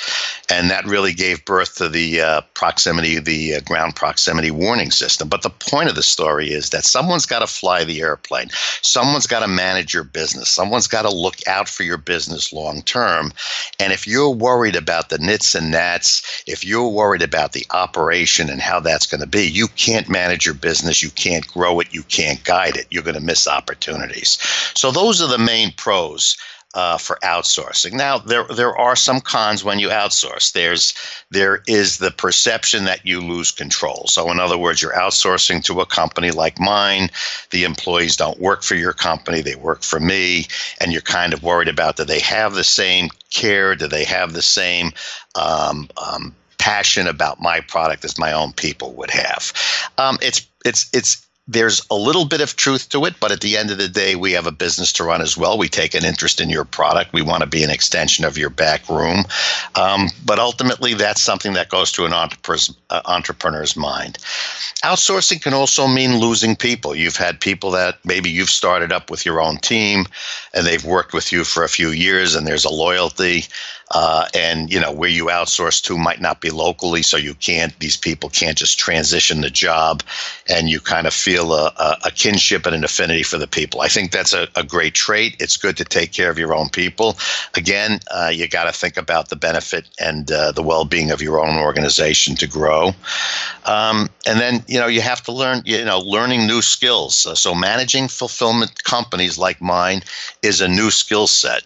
and 0.51 0.71
that 0.71 0.87
really 0.87 1.13
gave 1.13 1.45
birth 1.45 1.77
to 1.77 1.89
the 1.89 2.21
uh, 2.21 2.41
proximity, 2.55 3.19
the 3.19 3.57
uh, 3.57 3.61
ground 3.61 3.97
proximity 3.97 4.51
warning 4.51 4.91
system. 4.91 5.29
But 5.29 5.43
the 5.43 5.51
point 5.51 5.89
of 5.89 5.95
the 5.95 6.03
story 6.03 6.51
is 6.51 6.71
that 6.71 6.85
someone's 6.85 7.27
got 7.27 7.41
to 7.41 7.47
fly 7.47 7.85
the 7.85 8.01
airplane. 8.01 8.49
Someone's 8.83 9.27
got 9.27 9.41
to 9.41 9.49
manage 9.49 9.95
your 9.95 10.05
business. 10.05 10.49
Someone's 10.49 10.87
got 10.87 11.03
to 11.03 11.11
look 11.15 11.37
out 11.47 11.69
for 11.69 11.83
your 11.83 11.99
business 11.99 12.53
long 12.53 12.83
term. 12.83 13.33
And 13.79 13.93
if 13.93 14.07
you're 14.07 14.31
worried 14.31 14.77
about 14.77 15.09
the 15.09 15.19
nits 15.19 15.55
and 15.55 15.71
gnats, 15.71 16.43
if 16.47 16.65
you're 16.65 16.89
worried 16.89 17.23
about 17.23 17.53
the 17.53 17.67
operation 17.71 18.51
and 18.51 18.61
how 18.61 18.81
that's 18.81 19.07
going 19.07 19.21
to 19.21 19.27
be, 19.27 19.47
you 19.47 19.69
can't 19.77 20.09
manage 20.09 20.45
your 20.45 20.55
business. 20.55 21.03
You 21.03 21.11
can't 21.11 21.47
grow 21.47 21.81
it. 21.81 21.93
You 21.93 22.03
can't 22.05 22.43
guide 22.45 22.77
it. 22.77 22.87
You're 22.91 23.03
going 23.03 23.15
to 23.15 23.21
miss 23.21 23.47
out 23.47 23.60
opportunities. 23.61 24.39
So 24.75 24.91
those 24.91 25.21
are 25.23 25.29
the 25.29 25.39
main 25.53 25.73
pros. 25.73 26.37
Uh, 26.73 26.97
for 26.97 27.19
outsourcing. 27.25 27.95
Now 27.95 28.19
there 28.19 28.45
there 28.45 28.79
are 28.79 28.95
some 28.95 29.21
cons 29.21 29.65
when 29.65 29.81
you 29.81 29.89
outsource. 29.89 30.53
There's 30.53 30.95
there 31.29 31.65
is 31.67 31.99
the 31.99 32.13
perception 32.13 32.85
that 32.85 33.05
you 33.05 33.21
lose 33.21 33.51
control. 33.51 34.05
So 34.07 34.31
in 34.31 34.39
other 34.39 34.57
words, 34.57 34.81
you're 34.81 34.93
outsourcing 34.93 35.65
to 35.65 35.81
a 35.81 35.87
company 36.01 36.31
like 36.31 36.61
mine. 36.61 37.11
The 37.51 37.65
employees 37.65 38.17
don't 38.17 38.39
work 38.39 38.63
for 38.63 38.77
your 38.77 38.93
company; 38.93 39.41
they 39.41 39.57
work 39.57 39.83
for 39.83 39.99
me, 39.99 40.47
and 40.81 40.93
you're 40.93 41.03
kind 41.19 41.33
of 41.33 41.43
worried 41.43 41.67
about 41.67 41.97
do 41.97 42.05
they 42.05 42.21
have 42.21 42.55
the 42.55 42.63
same 42.63 43.09
care? 43.31 43.75
Do 43.75 43.89
they 43.89 44.05
have 44.05 44.33
the 44.33 44.49
same 44.61 44.93
um, 45.35 45.89
um, 45.97 46.33
passion 46.59 47.09
about 47.09 47.41
my 47.41 47.59
product 47.63 48.05
as 48.05 48.17
my 48.17 48.33
own 48.33 48.53
people 48.53 48.93
would 48.93 49.11
have? 49.11 49.53
Um, 49.99 50.19
it's 50.23 50.47
it's 50.65 50.89
it's 50.93 51.27
there's 51.53 51.85
a 51.91 51.97
little 51.97 52.25
bit 52.25 52.41
of 52.41 52.55
truth 52.55 52.89
to 52.91 53.05
it, 53.07 53.15
but 53.21 53.33
at 53.33 53.41
the 53.41 53.57
end 53.57 53.71
of 53.73 53.79
the 53.79 53.89
day, 53.89 54.15
we 54.15 54.33
have 54.33 54.47
a 54.47 54.53
business 54.53 54.93
to 54.95 55.05
run 55.05 55.21
as 55.21 55.37
well. 55.37 55.59
We 55.59 55.69
take 55.69 55.95
an 55.95 56.05
interest 56.05 56.41
in 56.41 56.49
your 56.49 56.65
product. 56.65 57.13
We 57.13 57.23
want 57.23 57.43
to 57.43 57.49
be 57.49 57.65
an 57.65 57.71
extension 57.71 58.25
of 58.25 58.39
your 58.39 58.51
back 58.51 58.89
room. 58.89 59.25
Um, 59.75 60.09
but 60.25 60.39
ultimately, 60.39 60.95
that's 60.95 61.21
something 61.21 61.55
that 61.55 61.69
goes 61.69 61.91
to 61.93 62.05
an 62.07 62.13
entrepreneur's, 62.13 62.73
uh, 62.91 63.03
entrepreneur's 63.07 63.77
mind. 63.77 64.19
Outsourcing 64.85 65.43
can 65.43 65.53
also 65.55 65.89
mean 65.89 66.21
losing 66.21 66.55
people. 66.57 66.95
You've 66.95 67.17
had 67.17 67.41
people 67.41 67.73
that 67.73 67.99
maybe 68.05 68.31
you've 68.31 68.51
started 68.51 68.93
up 68.93 69.11
with 69.11 69.27
your 69.27 69.41
own 69.41 69.59
team 69.59 70.07
and 70.55 70.65
they've 70.67 70.85
worked 70.85 71.13
with 71.13 71.33
you 71.33 71.45
for 71.45 71.65
a 71.65 71.69
few 71.69 71.89
years 71.91 72.37
and 72.37 72.47
there's 72.47 72.65
a 72.65 72.71
loyalty. 72.71 73.45
uh, 73.91 74.27
and 74.35 74.73
you 74.73 74.79
know 74.81 74.93
where 74.93 75.09
you 75.09 75.27
outsource 75.27 75.83
to 75.83 75.99
might 75.99 76.21
not 76.21 76.41
be 76.41 76.51
locally, 76.51 77.03
so 77.03 77.17
you 77.17 77.35
can't. 77.35 77.77
These 77.81 77.97
people 77.97 78.31
can't 78.31 78.57
just 78.57 78.79
transition 78.79 79.41
the 79.41 79.51
job, 79.51 80.03
and 80.49 80.69
you 80.69 80.81
kind 80.81 81.07
of 81.07 81.15
feel 81.15 81.40
a, 81.49 81.73
a, 81.77 81.97
a 82.07 82.11
kinship 82.11 82.67
and 82.67 82.75
an 82.75 82.85
affinity 82.85 83.23
for 83.23 83.39
the 83.39 83.47
people. 83.47 83.81
I 83.81 83.89
think 83.89 84.13
that's 84.13 84.33
a, 84.33 84.49
a, 84.57 84.63
great 84.63 84.95
trait. 84.95 85.37
It's 85.41 85.57
good 85.57 85.77
to 85.79 85.85
take 85.85 86.13
care 86.13 86.31
of 86.31 86.39
your 86.39 86.55
own 86.55 86.69
people. 86.69 87.17
Again, 87.55 88.01
uh, 88.11 88.31
you 88.33 88.47
got 88.49 88.65
to 88.65 88.73
think 88.73 88.97
about 88.97 89.29
the 89.29 89.37
benefit 89.37 89.87
and 89.99 90.31
uh, 90.31 90.53
the 90.53 90.63
well-being 90.63 91.11
of 91.11 91.23
your 91.23 91.41
own 91.41 91.59
organization 91.59 92.37
to 92.37 92.47
grow. 92.47 92.93
Um, 93.65 94.09
and 94.27 94.41
then 94.41 94.65
you 94.67 94.79
know 94.79 94.87
you 94.87 95.01
have 95.01 95.23
to 95.25 95.33
learn 95.33 95.63
you 95.65 95.85
know 95.85 95.99
learning 95.99 96.47
new 96.47 96.63
skills. 96.63 97.17
so 97.17 97.55
managing 97.55 98.09
fulfillment 98.09 98.85
companies 98.85 99.39
like 99.39 99.61
mine 99.61 100.03
is 100.43 100.61
a 100.61 100.69
new 100.69 100.91
skill 100.91 101.27
set. 101.27 101.63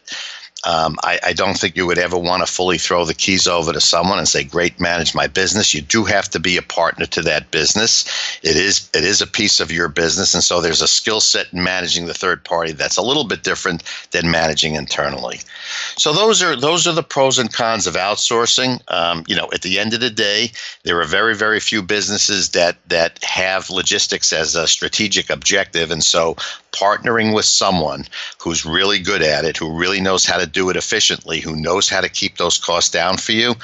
Um, 0.66 0.96
I, 1.02 1.18
I, 1.22 1.32
don't 1.34 1.58
think 1.58 1.76
you 1.76 1.86
would 1.86 1.98
ever 1.98 2.16
want 2.16 2.46
to 2.46 2.50
fully 2.50 2.78
throw 2.78 3.04
the 3.04 3.12
keys 3.12 3.46
over 3.46 3.72
to 3.72 3.80
someone 3.80 4.18
and 4.18 4.26
say, 4.26 4.44
"Great, 4.44 4.80
manage 4.80 5.14
my 5.14 5.26
business." 5.26 5.74
You 5.74 5.82
do 5.82 6.04
have 6.04 6.30
to 6.30 6.40
be 6.40 6.56
a 6.56 6.62
partner 6.62 7.04
to 7.06 7.22
that 7.22 7.50
business. 7.50 8.04
It 8.42 8.56
is 8.56 8.88
it 8.94 9.04
is 9.04 9.20
a 9.20 9.26
piece 9.26 9.60
of 9.60 9.70
your 9.70 9.88
business, 9.88 10.32
and 10.32 10.42
so 10.42 10.60
there's 10.60 10.80
a 10.80 10.88
skill 10.88 11.20
set 11.20 11.52
in 11.52 11.62
managing 11.62 12.06
the 12.06 12.14
third 12.14 12.44
party 12.44 12.72
that's 12.72 12.96
a 12.96 13.02
little 13.02 13.24
bit 13.24 13.42
different 13.42 13.82
than 14.12 14.30
managing 14.30 14.74
internally. 14.74 15.40
So 15.96 16.12
those 16.14 16.42
are 16.42 16.56
those 16.56 16.86
are 16.86 16.92
the 16.92 17.02
pros 17.02 17.38
and 17.38 17.52
cons 17.52 17.86
of 17.86 17.94
outsourcing. 17.94 18.80
Um, 18.90 19.24
you 19.26 19.36
know, 19.36 19.50
at 19.52 19.62
the 19.62 19.78
end 19.78 19.92
of 19.92 20.00
the 20.00 20.10
day, 20.10 20.50
there 20.84 20.98
are 20.98 21.04
very 21.04 21.34
very 21.36 21.60
few 21.60 21.82
businesses 21.82 22.50
that 22.50 22.76
that 22.88 23.22
have 23.22 23.68
logistics 23.68 24.32
as 24.32 24.54
a 24.54 24.66
strategic 24.66 25.28
objective, 25.28 25.90
and 25.90 26.02
so 26.02 26.36
partnering 26.74 27.34
with 27.34 27.44
someone 27.44 28.04
who's 28.38 28.66
really 28.66 28.98
good 28.98 29.22
at 29.22 29.44
it, 29.44 29.56
who 29.56 29.70
really 29.70 30.00
knows 30.00 30.24
how 30.24 30.38
to 30.38 30.46
do 30.46 30.68
it 30.70 30.76
efficiently, 30.76 31.40
who 31.40 31.56
knows 31.56 31.88
how 31.88 32.00
to 32.00 32.08
keep 32.08 32.36
those 32.36 32.58
costs 32.58 32.90
down 32.90 33.16
for 33.16 33.32
you, 33.32 33.54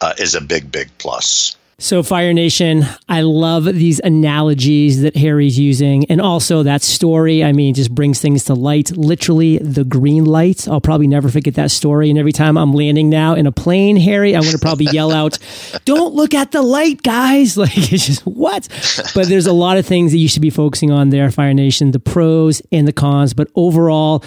uh, 0.00 0.14
is 0.18 0.34
a 0.34 0.40
big, 0.40 0.70
big 0.70 0.88
plus. 0.98 1.56
So, 1.82 2.02
Fire 2.02 2.34
Nation, 2.34 2.84
I 3.08 3.22
love 3.22 3.64
these 3.64 4.00
analogies 4.00 5.00
that 5.00 5.16
Harry's 5.16 5.58
using. 5.58 6.04
And 6.10 6.20
also 6.20 6.62
that 6.62 6.82
story, 6.82 7.42
I 7.42 7.52
mean, 7.52 7.72
just 7.72 7.94
brings 7.94 8.20
things 8.20 8.44
to 8.44 8.54
light. 8.54 8.94
Literally, 8.98 9.56
the 9.56 9.84
green 9.84 10.26
light. 10.26 10.68
I'll 10.68 10.82
probably 10.82 11.06
never 11.06 11.30
forget 11.30 11.54
that 11.54 11.70
story. 11.70 12.10
And 12.10 12.18
every 12.18 12.32
time 12.32 12.58
I'm 12.58 12.74
landing 12.74 13.08
now 13.08 13.32
in 13.32 13.46
a 13.46 13.50
plane, 13.50 13.96
Harry, 13.96 14.36
I'm 14.36 14.42
going 14.42 14.52
to 14.52 14.58
probably 14.58 14.88
yell 14.92 15.10
out, 15.10 15.38
Don't 15.86 16.12
look 16.14 16.34
at 16.34 16.52
the 16.52 16.60
light, 16.60 17.02
guys. 17.02 17.56
Like, 17.60 17.76
it's 17.76 18.06
just 18.06 18.26
what? 18.26 18.68
But 19.14 19.28
there's 19.28 19.46
a 19.46 19.52
lot 19.52 19.78
of 19.78 19.86
things 19.86 20.12
that 20.12 20.18
you 20.18 20.28
should 20.28 20.42
be 20.42 20.50
focusing 20.50 20.90
on 20.90 21.08
there, 21.08 21.30
Fire 21.30 21.54
Nation 21.54 21.92
the 21.92 21.98
pros 21.98 22.60
and 22.70 22.86
the 22.86 22.92
cons. 22.92 23.32
But 23.32 23.48
overall, 23.54 24.22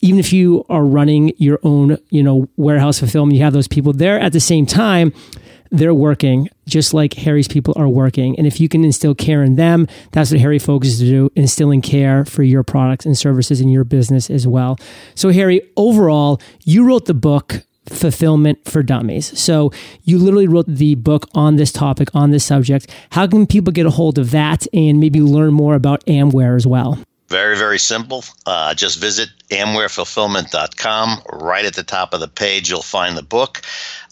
even 0.00 0.20
if 0.20 0.32
you 0.32 0.64
are 0.68 0.84
running 0.84 1.32
your 1.38 1.58
own, 1.62 1.96
you 2.10 2.22
know, 2.22 2.48
warehouse 2.56 2.98
fulfillment, 2.98 3.36
you 3.36 3.44
have 3.44 3.54
those 3.54 3.68
people 3.68 3.94
there 3.94 4.20
at 4.20 4.32
the 4.34 4.40
same 4.40 4.66
time 4.66 5.12
they're 5.70 5.94
working 5.94 6.48
just 6.66 6.92
like 6.92 7.14
Harry's 7.14 7.48
people 7.48 7.74
are 7.76 7.88
working. 7.88 8.36
And 8.38 8.46
if 8.46 8.60
you 8.60 8.68
can 8.68 8.84
instill 8.84 9.14
care 9.14 9.42
in 9.42 9.56
them, 9.56 9.86
that's 10.12 10.30
what 10.30 10.40
Harry 10.40 10.58
focuses 10.58 10.98
to 11.00 11.06
do, 11.06 11.32
instilling 11.34 11.80
care 11.82 12.24
for 12.24 12.42
your 12.42 12.62
products 12.62 13.06
and 13.06 13.16
services 13.16 13.60
in 13.60 13.68
your 13.68 13.84
business 13.84 14.30
as 14.30 14.46
well. 14.46 14.78
So, 15.14 15.30
Harry, 15.30 15.62
overall, 15.76 16.40
you 16.64 16.86
wrote 16.86 17.06
the 17.06 17.14
book 17.14 17.62
fulfillment 17.88 18.64
for 18.64 18.82
dummies. 18.82 19.38
So 19.38 19.72
you 20.02 20.18
literally 20.18 20.46
wrote 20.46 20.66
the 20.66 20.94
book 20.94 21.26
on 21.34 21.56
this 21.56 21.72
topic, 21.72 22.14
on 22.14 22.30
this 22.30 22.44
subject. 22.44 22.90
How 23.10 23.26
can 23.26 23.46
people 23.46 23.72
get 23.72 23.86
a 23.86 23.90
hold 23.90 24.18
of 24.18 24.30
that 24.32 24.66
and 24.74 25.00
maybe 25.00 25.20
learn 25.20 25.54
more 25.54 25.74
about 25.74 26.04
Amware 26.04 26.56
as 26.56 26.66
well? 26.66 26.98
Very, 27.28 27.58
very 27.58 27.78
simple. 27.78 28.24
Uh, 28.46 28.74
just 28.74 28.98
visit 28.98 29.28
amwarefulfillment.com. 29.50 31.22
Right 31.30 31.64
at 31.66 31.74
the 31.74 31.82
top 31.82 32.14
of 32.14 32.20
the 32.20 32.28
page, 32.28 32.70
you'll 32.70 32.82
find 32.82 33.18
the 33.18 33.22
book. 33.22 33.60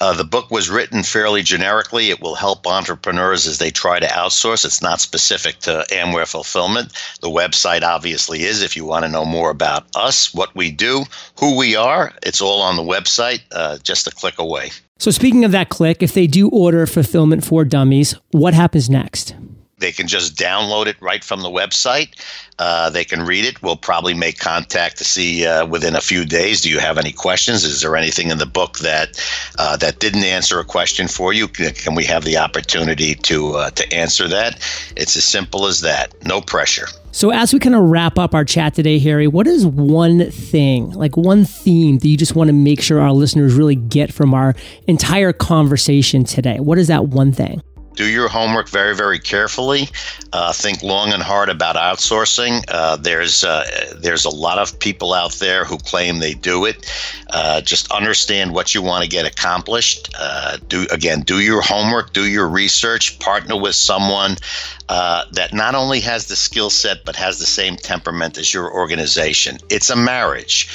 Uh, 0.02 0.12
the 0.12 0.24
book 0.24 0.50
was 0.50 0.68
written 0.68 1.02
fairly 1.02 1.42
generically. 1.42 2.10
It 2.10 2.20
will 2.20 2.34
help 2.34 2.66
entrepreneurs 2.66 3.46
as 3.46 3.56
they 3.56 3.70
try 3.70 3.98
to 4.00 4.06
outsource. 4.06 4.66
It's 4.66 4.82
not 4.82 5.00
specific 5.00 5.60
to 5.60 5.86
Amware 5.90 6.30
Fulfillment. 6.30 6.92
The 7.22 7.30
website 7.30 7.82
obviously 7.82 8.42
is 8.42 8.62
if 8.62 8.76
you 8.76 8.84
want 8.84 9.06
to 9.06 9.10
know 9.10 9.24
more 9.24 9.48
about 9.48 9.86
us, 9.94 10.34
what 10.34 10.54
we 10.54 10.70
do, 10.70 11.04
who 11.40 11.56
we 11.56 11.74
are. 11.74 12.12
It's 12.22 12.42
all 12.42 12.60
on 12.60 12.76
the 12.76 12.82
website, 12.82 13.40
uh, 13.52 13.78
just 13.78 14.06
a 14.06 14.10
click 14.10 14.38
away. 14.38 14.70
So, 14.98 15.10
speaking 15.10 15.44
of 15.44 15.52
that 15.52 15.68
click, 15.68 16.02
if 16.02 16.14
they 16.14 16.26
do 16.26 16.48
order 16.48 16.86
fulfillment 16.86 17.44
for 17.44 17.64
dummies, 17.64 18.14
what 18.30 18.54
happens 18.54 18.88
next? 18.88 19.34
They 19.78 19.92
can 19.92 20.06
just 20.06 20.36
download 20.36 20.86
it 20.86 20.96
right 21.02 21.22
from 21.22 21.42
the 21.42 21.50
website. 21.50 22.14
Uh, 22.58 22.88
they 22.88 23.04
can 23.04 23.22
read 23.26 23.44
it. 23.44 23.62
We'll 23.62 23.76
probably 23.76 24.14
make 24.14 24.38
contact 24.38 24.96
to 24.98 25.04
see 25.04 25.46
uh, 25.46 25.66
within 25.66 25.94
a 25.94 26.00
few 26.00 26.24
days. 26.24 26.62
Do 26.62 26.70
you 26.70 26.78
have 26.78 26.96
any 26.96 27.12
questions? 27.12 27.62
Is 27.62 27.82
there 27.82 27.94
anything 27.94 28.30
in 28.30 28.38
the 28.38 28.46
book 28.46 28.78
that 28.78 29.22
uh, 29.58 29.76
that 29.76 29.98
didn't 29.98 30.24
answer 30.24 30.58
a 30.58 30.64
question 30.64 31.08
for 31.08 31.34
you? 31.34 31.46
Can, 31.46 31.74
can 31.74 31.94
we 31.94 32.04
have 32.04 32.24
the 32.24 32.38
opportunity 32.38 33.14
to 33.16 33.56
uh, 33.56 33.70
to 33.70 33.92
answer 33.92 34.26
that? 34.28 34.54
It's 34.96 35.14
as 35.14 35.24
simple 35.24 35.66
as 35.66 35.82
that. 35.82 36.14
No 36.24 36.40
pressure. 36.40 36.86
So, 37.12 37.30
as 37.30 37.52
we 37.52 37.58
kind 37.58 37.74
of 37.74 37.82
wrap 37.82 38.18
up 38.18 38.34
our 38.34 38.44
chat 38.46 38.74
today, 38.74 38.98
Harry, 38.98 39.26
what 39.26 39.46
is 39.46 39.66
one 39.66 40.30
thing, 40.30 40.90
like 40.92 41.18
one 41.18 41.44
theme 41.44 41.98
that 41.98 42.08
you 42.08 42.16
just 42.16 42.34
want 42.34 42.48
to 42.48 42.54
make 42.54 42.80
sure 42.80 43.00
our 43.00 43.12
listeners 43.12 43.54
really 43.54 43.74
get 43.76 44.12
from 44.12 44.32
our 44.32 44.54
entire 44.86 45.34
conversation 45.34 46.24
today? 46.24 46.60
What 46.60 46.78
is 46.78 46.88
that 46.88 47.08
one 47.08 47.32
thing? 47.32 47.62
Do 47.96 48.06
your 48.06 48.28
homework 48.28 48.68
very, 48.68 48.94
very 48.94 49.18
carefully. 49.18 49.88
Uh, 50.32 50.52
think 50.52 50.82
long 50.82 51.12
and 51.12 51.22
hard 51.22 51.48
about 51.48 51.76
outsourcing. 51.76 52.62
Uh, 52.68 52.96
there's 52.96 53.42
uh, 53.42 53.64
there's 53.96 54.26
a 54.26 54.30
lot 54.30 54.58
of 54.58 54.78
people 54.78 55.14
out 55.14 55.32
there 55.34 55.64
who 55.64 55.78
claim 55.78 56.18
they 56.18 56.34
do 56.34 56.66
it. 56.66 56.92
Uh, 57.30 57.60
just 57.62 57.90
understand 57.90 58.52
what 58.52 58.74
you 58.74 58.82
want 58.82 59.02
to 59.02 59.08
get 59.08 59.24
accomplished. 59.24 60.14
Uh, 60.18 60.58
do 60.68 60.86
again, 60.90 61.22
do 61.22 61.40
your 61.40 61.62
homework, 61.62 62.12
do 62.12 62.26
your 62.26 62.46
research, 62.46 63.18
partner 63.18 63.58
with 63.58 63.74
someone 63.74 64.36
uh, 64.90 65.24
that 65.32 65.54
not 65.54 65.74
only 65.74 66.00
has 66.00 66.26
the 66.26 66.36
skill 66.36 66.70
set 66.70 67.04
but 67.04 67.16
has 67.16 67.38
the 67.38 67.46
same 67.46 67.76
temperament 67.76 68.36
as 68.36 68.52
your 68.52 68.72
organization. 68.72 69.58
It's 69.70 69.88
a 69.90 69.96
marriage, 69.96 70.68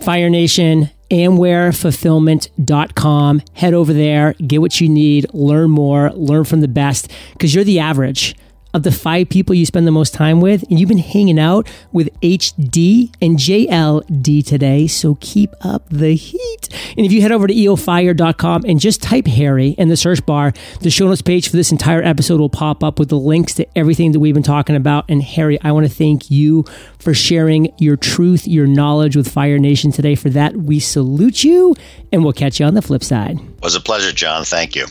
Fire 0.01 0.31
Nation, 0.31 0.89
amwarefulfillment.com. 1.11 3.43
Head 3.53 3.75
over 3.75 3.93
there, 3.93 4.33
get 4.35 4.61
what 4.63 4.81
you 4.81 4.89
need, 4.89 5.27
learn 5.35 5.71
more, 5.71 6.13
learn 6.13 6.45
from 6.45 6.61
the 6.61 6.69
best, 6.69 7.11
because 7.35 7.55
you're 7.55 7.65
the 7.65 7.81
average 7.81 8.35
of 8.75 8.83
the 8.83 8.93
five 8.93 9.29
people 9.29 9.55
you 9.55 9.67
spend 9.67 9.87
the 9.87 9.93
most 9.93 10.15
time 10.15 10.41
with, 10.41 10.63
and 10.71 10.79
you've 10.79 10.89
been 10.89 10.99
hanging 10.99 11.39
out 11.39 11.69
with 11.93 12.09
HD 12.21 13.13
and 13.21 13.37
JLD 13.37 14.47
today. 14.47 14.87
So 14.87 15.17
keep 15.21 15.55
up 15.61 15.89
the 15.89 16.15
heat. 16.15 16.69
And 16.97 17.07
if 17.07 17.13
you 17.13 17.23
head 17.23 17.33
over 17.33 17.47
to 17.47 17.55
eofire.com 17.55 18.65
and 18.67 18.81
just 18.81 19.03
type 19.03 19.27
Harry 19.27 19.71
in 19.71 19.89
the 19.89 19.97
search 19.97 20.25
bar, 20.25 20.53
the 20.81 20.91
show 20.91 21.07
notes 21.07 21.23
page 21.23 21.49
for 21.49 21.57
this 21.57 21.73
entire 21.73 22.03
episode 22.03 22.41
will 22.41 22.49
pop 22.49 22.85
up 22.85 22.99
with 22.99 23.09
the 23.09 23.19
links 23.19 23.55
to 23.55 23.67
everything 23.77 24.13
that 24.13 24.21
we've 24.21 24.35
been 24.35 24.43
talking 24.43 24.77
about. 24.77 25.05
And 25.09 25.23
Harry, 25.23 25.61
I 25.63 25.73
want 25.73 25.87
to 25.87 25.93
thank 25.93 26.31
you 26.31 26.65
for 26.99 27.15
sharing 27.15 27.73
your 27.79 27.97
truth, 27.97 28.47
your 28.47 28.67
knowledge 28.67 29.17
with 29.17 29.31
Fire 29.31 29.59
Nation 29.59 29.93
today. 29.93 30.15
For 30.15 30.31
that, 30.31 30.57
we 30.57 30.81
salute 30.81 31.45
you, 31.45 31.75
and 32.13 32.23
we'll 32.23 32.33
catch 32.33 32.61
you 32.61 32.67
on 32.67 32.75
the 32.75 32.83
flip 32.83 33.03
side. 33.05 33.39
It 33.39 33.63
was 33.63 33.75
a 33.75 33.81
pleasure, 33.81 34.13
John. 34.13 34.45
Thank 34.45 34.77
you. 34.77 34.87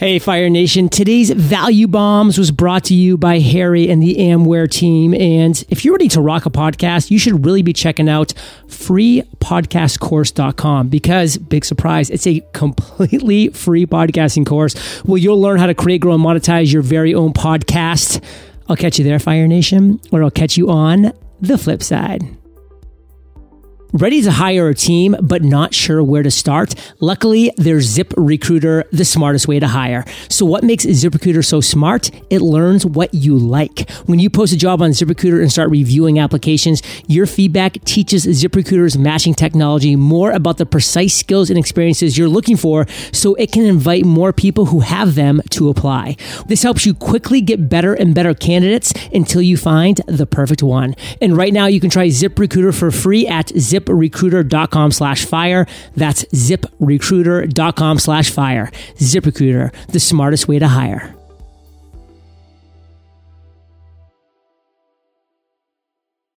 Hey, 0.00 0.18
Fire 0.18 0.48
Nation. 0.48 0.88
Today's 0.88 1.30
Value 1.30 1.86
Bombs 1.86 2.38
was 2.38 2.50
brought 2.50 2.84
to 2.84 2.94
you 2.94 3.18
by 3.18 3.38
Harry 3.38 3.90
and 3.90 4.02
the 4.02 4.14
Amware 4.14 4.66
team. 4.66 5.12
And 5.12 5.62
if 5.68 5.84
you're 5.84 5.92
ready 5.92 6.08
to 6.08 6.22
rock 6.22 6.46
a 6.46 6.50
podcast, 6.50 7.10
you 7.10 7.18
should 7.18 7.44
really 7.44 7.60
be 7.60 7.74
checking 7.74 8.08
out 8.08 8.32
freepodcastcourse.com 8.68 10.88
because, 10.88 11.36
big 11.36 11.66
surprise, 11.66 12.08
it's 12.08 12.26
a 12.26 12.40
completely 12.54 13.50
free 13.50 13.84
podcasting 13.84 14.46
course 14.46 14.74
where 15.04 15.18
you'll 15.18 15.38
learn 15.38 15.58
how 15.58 15.66
to 15.66 15.74
create, 15.74 16.00
grow, 16.00 16.14
and 16.14 16.24
monetize 16.24 16.72
your 16.72 16.80
very 16.80 17.12
own 17.12 17.34
podcast. 17.34 18.24
I'll 18.70 18.76
catch 18.76 18.98
you 18.98 19.04
there, 19.04 19.18
Fire 19.18 19.46
Nation, 19.46 20.00
or 20.12 20.24
I'll 20.24 20.30
catch 20.30 20.56
you 20.56 20.70
on 20.70 21.12
the 21.42 21.58
flip 21.58 21.82
side. 21.82 22.22
Ready 23.92 24.22
to 24.22 24.30
hire 24.30 24.68
a 24.68 24.74
team, 24.74 25.16
but 25.20 25.42
not 25.42 25.74
sure 25.74 26.00
where 26.00 26.22
to 26.22 26.30
start? 26.30 26.76
Luckily, 27.00 27.52
there's 27.56 27.92
ZipRecruiter, 27.96 28.88
the 28.90 29.04
smartest 29.04 29.48
way 29.48 29.58
to 29.58 29.66
hire. 29.66 30.04
So 30.28 30.46
what 30.46 30.62
makes 30.62 30.86
ZipRecruiter 30.86 31.44
so 31.44 31.60
smart? 31.60 32.08
It 32.30 32.40
learns 32.40 32.86
what 32.86 33.12
you 33.12 33.36
like. 33.36 33.90
When 34.06 34.20
you 34.20 34.30
post 34.30 34.52
a 34.52 34.56
job 34.56 34.80
on 34.80 34.90
ZipRecruiter 34.90 35.42
and 35.42 35.50
start 35.50 35.70
reviewing 35.70 36.20
applications, 36.20 36.82
your 37.08 37.26
feedback 37.26 37.84
teaches 37.84 38.26
ZipRecruiter's 38.26 38.96
matching 38.96 39.34
technology 39.34 39.96
more 39.96 40.30
about 40.30 40.58
the 40.58 40.66
precise 40.66 41.16
skills 41.16 41.50
and 41.50 41.58
experiences 41.58 42.16
you're 42.16 42.28
looking 42.28 42.56
for 42.56 42.86
so 43.12 43.34
it 43.34 43.50
can 43.50 43.64
invite 43.64 44.04
more 44.04 44.32
people 44.32 44.66
who 44.66 44.80
have 44.80 45.16
them 45.16 45.42
to 45.50 45.68
apply. 45.68 46.16
This 46.46 46.62
helps 46.62 46.86
you 46.86 46.94
quickly 46.94 47.40
get 47.40 47.68
better 47.68 47.94
and 47.94 48.14
better 48.14 48.34
candidates 48.34 48.92
until 49.12 49.42
you 49.42 49.56
find 49.56 50.00
the 50.06 50.26
perfect 50.26 50.62
one. 50.62 50.94
And 51.20 51.36
right 51.36 51.52
now 51.52 51.66
you 51.66 51.80
can 51.80 51.90
try 51.90 52.06
ZipRecruiter 52.06 52.72
for 52.72 52.92
free 52.92 53.26
at 53.26 53.48
Zip 53.58 53.79
ziprecruiter.com 53.80 54.92
slash 54.92 55.24
fire. 55.24 55.66
That's 55.96 56.24
ziprecruiter.com 56.24 57.98
slash 57.98 58.30
fire. 58.30 58.70
ZipRecruiter, 58.96 59.72
the 59.86 60.00
smartest 60.00 60.48
way 60.48 60.58
to 60.58 60.68
hire. 60.68 61.19